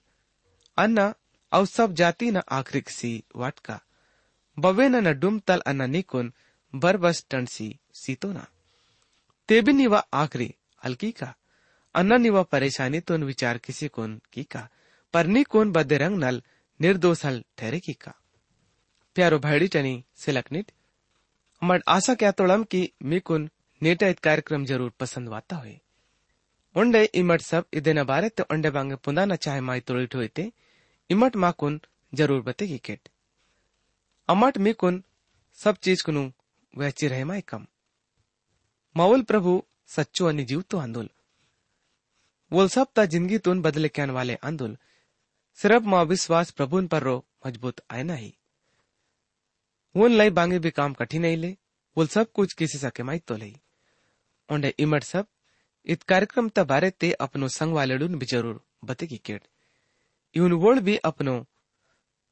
अन्न 0.78 1.12
अव 1.52 1.66
सब 1.66 1.94
जाती 1.94 2.30
न 2.30 2.42
आखरिक 2.50 2.90
सी 2.90 3.24
वाटका। 3.36 3.80
बवे 4.58 4.88
न 4.88 5.12
डुम 5.12 5.38
तल 5.38 5.60
अन्न 5.66 5.90
निकुन, 5.90 6.32
बरबस 6.74 7.24
टंसी 7.30 7.78
सीतोना 7.94 8.46
तेबिन 9.48 9.76
निवा 9.76 9.98
आखरी, 10.14 10.54
अलकी 10.82 11.10
का। 11.12 11.34
अन्ना 11.94 12.16
निवा 12.16 12.42
परेशानी 12.44 13.00
तो 13.00 13.16
विचार 13.20 13.58
किसी 13.58 13.88
कोन 13.88 14.20
की 14.32 14.44
का। 14.44 14.68
पर 15.14 15.26
नी 15.26 15.42
कोन 15.44 15.72
बदे 15.72 15.96
रंग 15.98 16.18
नल 16.18 16.42
निर्दोष 16.80 17.24
हल 17.24 17.42
ठहरे 17.58 17.80
की 17.80 17.92
का। 17.94 18.14
प्यारो 19.16 19.38
भाड़ी 19.38 19.68
टनी 19.68 20.02
सिलकनिट 20.16 20.72
मड 21.62 21.82
आशा 21.88 22.14
क्या 22.14 22.30
तोड़म 22.30 22.64
की 22.64 22.82
मिकुन 23.02 23.48
नेटा 23.82 24.06
इत 24.06 24.18
कार्यक्रम 24.18 24.64
ज़रूर 24.64 24.92
पसंद 25.00 25.28
वाता 25.28 25.56
हुए। 25.56 25.78
उंडे 26.74 27.02
इमट 27.14 27.40
सब 27.40 27.64
इदे 27.72 27.92
न 27.92 28.04
बारे 28.04 28.28
तो 28.28 28.44
उंडे 28.50 28.70
बांगे 28.70 28.96
पुंदा 28.96 29.24
न 29.24 29.36
चाहे 29.36 29.60
माई 29.60 29.80
तोड़ी 29.80 30.06
ठोए 30.06 30.28
ते, 30.28 30.50
इमट 31.10 31.36
माकुन 31.36 31.80
ज़रूर 32.12 32.42
बते 32.42 32.66
की 32.66 32.78
केट। 32.78 33.08
अमट 34.28 34.58
मिकुन 34.58 35.02
सब 35.58 35.76
चीज़ 35.76 36.04
कुनु 36.04 36.30
वह 36.74 36.90
चिरहे 36.90 37.24
माई 37.24 37.40
कम। 37.40 37.66
मावल 38.96 39.22
प्रभु 39.22 39.52
सच्चो 39.88 40.26
अन्य 40.26 40.44
जीव 40.44 40.60
तो 40.70 40.78
आंदोल 40.78 41.08
સચ્ચો 42.52 42.66
सब 42.68 42.88
ता 42.96 43.04
ज़िंदगी 43.06 43.38
तुन 43.38 43.60
बदले 43.62 43.88
બદલે 43.88 44.12
वाले 44.12 44.34
आंदोल 44.48 44.76
सिर्फ़ 45.58 45.82
સિરપમાં 45.82 46.06
विश्वास 46.06 46.50
प्रभु 46.50 46.82
पर 46.88 47.02
रो 47.02 47.16
मज़बूत 47.46 47.80
આય 47.90 48.04
નહીં 48.10 48.32
उन 49.94 50.12
लाई 50.12 50.30
बांगे 50.30 50.58
भी 50.58 50.70
काम 50.70 50.92
कठिन 50.94 51.26
ले 51.36 51.50
वो 51.96 52.06
सब 52.06 52.30
कुछ 52.32 52.52
किसी 52.60 52.78
सके 52.78 53.02
माई 53.02 53.18
तो 53.28 53.36
लई 53.36 53.52
ओंडे 54.48 54.72
इमर 54.78 55.02
सब, 55.02 55.26
इत 55.86 56.02
कार्यक्रम 56.02 56.48
ता 56.48 56.64
बारे 56.64 56.90
ते 57.00 57.10
अपनो 57.26 57.48
संग 57.48 57.74
वाले 57.74 57.96
डून 57.98 58.18
भी 58.18 58.26
ज़रूर 58.26 58.60
बतेगी 58.84 59.18
केट 59.26 59.42
इवन 60.34 60.52
वोल 60.64 60.80
भी 60.86 60.96
अपनो, 61.10 61.34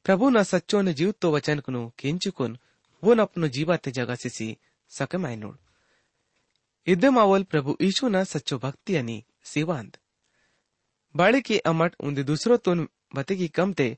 प्रभु 0.05 0.29
न 0.29 0.43
सच्चो 0.43 0.81
न 0.81 0.93
जीव 0.93 1.11
तो 1.21 1.31
वचन 1.35 1.59
कुनु 1.59 1.81
किंचुकुन 1.99 2.57
वो 3.03 3.13
न 3.13 3.19
अपनो 3.21 3.47
जीवा 3.55 3.77
ते 3.77 3.91
जगह 3.91 4.15
सिसी 4.23 4.49
सके 4.91 5.17
माई 5.17 5.35
नोड 5.35 5.57
सच्चो 6.87 8.57
भक्ति 8.57 8.95
आणि 8.97 9.19
सेवांत 9.45 9.97
बाळे 11.15 11.39
की 11.45 11.59
अमट 11.65 11.95
उंदी 11.99 12.23
दुसरोतून 12.23 12.85
बते 13.15 13.35
की 13.35 13.47
कमते 13.55 13.93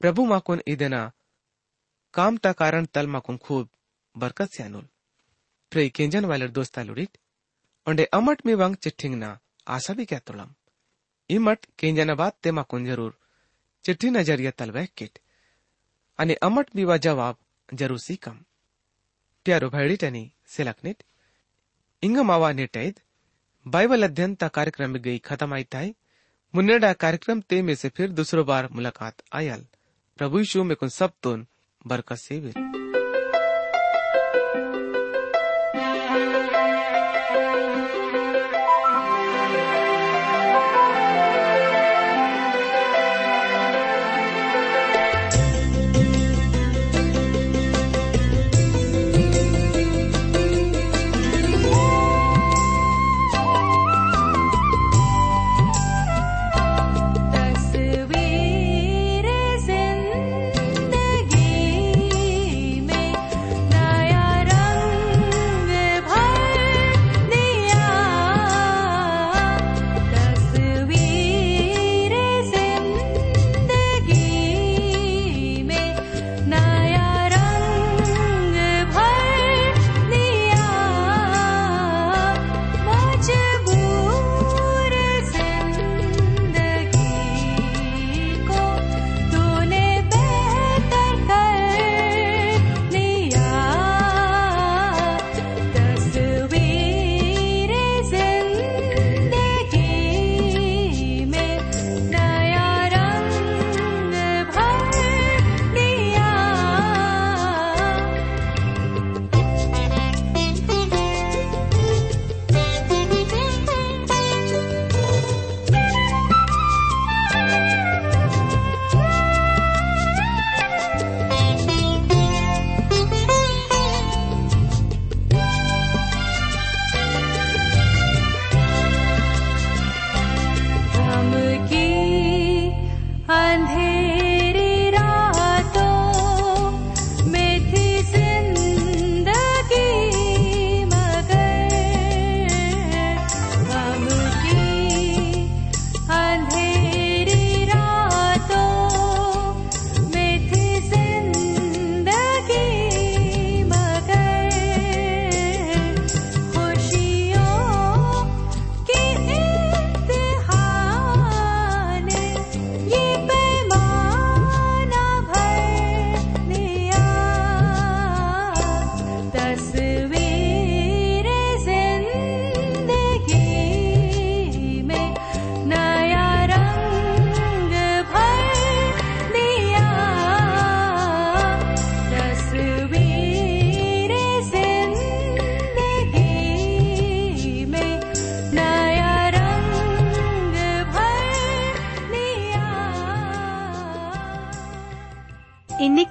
प्रभु 0.00 0.24
माकून 0.26 0.60
इदेना 0.66 1.08
काम 2.14 2.36
ता 2.44 2.52
कारण 2.52 2.84
तल 2.94 3.06
माकून 3.06 3.36
खूब 3.40 3.68
बरकत 4.14 4.54
स्यानुल 4.54 4.84
प्रे 5.72 5.88
केंजन 5.94 6.24
वालर 6.24 6.50
दोस्ता 6.50 6.82
लुडिट 6.82 7.16
ओंडे 7.86 8.04
अमट 8.12 8.46
मी 8.46 8.54
वांग 8.54 8.74
चिट्ठिंग 8.82 9.14
ना 9.14 9.34
आशा 9.66 9.94
भी 9.94 10.04
क्या 10.04 10.18
तोड़म 10.28 10.50
इमट 11.30 11.66
केंजना 11.78 12.14
बात 12.14 12.32
ते 12.44 12.50
माकून 12.50 12.84
ज़रूर 12.86 13.12
चिट्ठी 13.84 14.10
नज़रिया 14.10 14.50
तलवैक 14.58 14.90
किट 14.96 15.18
आणि 16.18 16.34
अमट 16.42 16.66
बीवा 16.74 16.96
जवाब 17.06 17.36
ज़रूर 17.68 17.98
सीकम 17.98 18.38
प्यारो 19.46 19.68
भैडी 19.70 19.96
टनी 20.02 20.24
सिलकनिट 20.48 21.02
इंग 22.06 22.18
मावा 22.30 22.50
नेटैद 22.52 23.00
बाइबल 23.66 24.02
अध्ययन 24.04 24.34
ता 24.42 24.48
कार्यक्रम 24.58 24.90
में 24.90 25.00
गई 25.02 25.18
खत्म 25.28 25.54
आई 25.54 25.64
था 25.74 25.82
मुन्नेडा 26.54 26.92
कार्यक्रम 27.04 27.40
ते 27.50 27.60
में 27.68 27.74
से 27.82 27.88
फिर 27.96 28.10
दूसरो 28.20 28.44
बार 28.50 28.68
मुलाकात 28.72 29.22
आयल 29.40 29.66
प्रभु 30.18 30.38
यीशु 30.38 30.64
में 30.64 30.76
कुन 30.80 30.88
सब 30.98 31.12
तुन 31.22 31.46
बरकत 31.86 32.16
से 32.26 32.40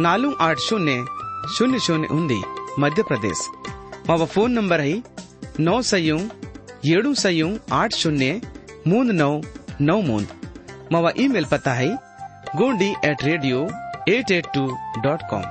ನಾಲ್ಕು 0.00 0.30
ಆಟ್ 0.40 0.60
ಶೂನ್ಯ 0.60 0.92
ಶೂನ್ಯ 1.56 1.78
ಶೂನ್ಯ 1.78 2.08
ಉಂದಿ 2.10 2.38
ಮಧ್ಯಪ್ರದೇಶ್ 2.78 3.44
ಮಾವ 4.08 4.24
ಫೋನ್ 4.26 4.54
ನಂಬರ್ 4.54 4.82
ಹೈ 4.86 4.94
ನೌ 5.60 5.76
ಸೈಯೂ 5.90 6.16
ಏಳು 6.94 7.10
ಸೈಯೂ 7.14 7.48
ಆಟ್ 7.80 7.98
ಶೂನ್ಯ 8.02 8.30
ಮೂಂದ್ 8.86 9.14
ನೌ 9.22 9.34
ನೌ 9.80 10.00
ಮೂಂದ್ 10.02 10.32
ಮಾವ 10.92 11.06
ईमेल 11.16 11.46
पता 11.52 11.72
है 11.74 11.86
Gondi 12.56 12.88
at 13.04 13.20
radio 13.24 13.58
eight 14.08 14.30
eight 14.30 14.46
two 14.54 14.64
dot 15.02 15.22
com 15.30 15.44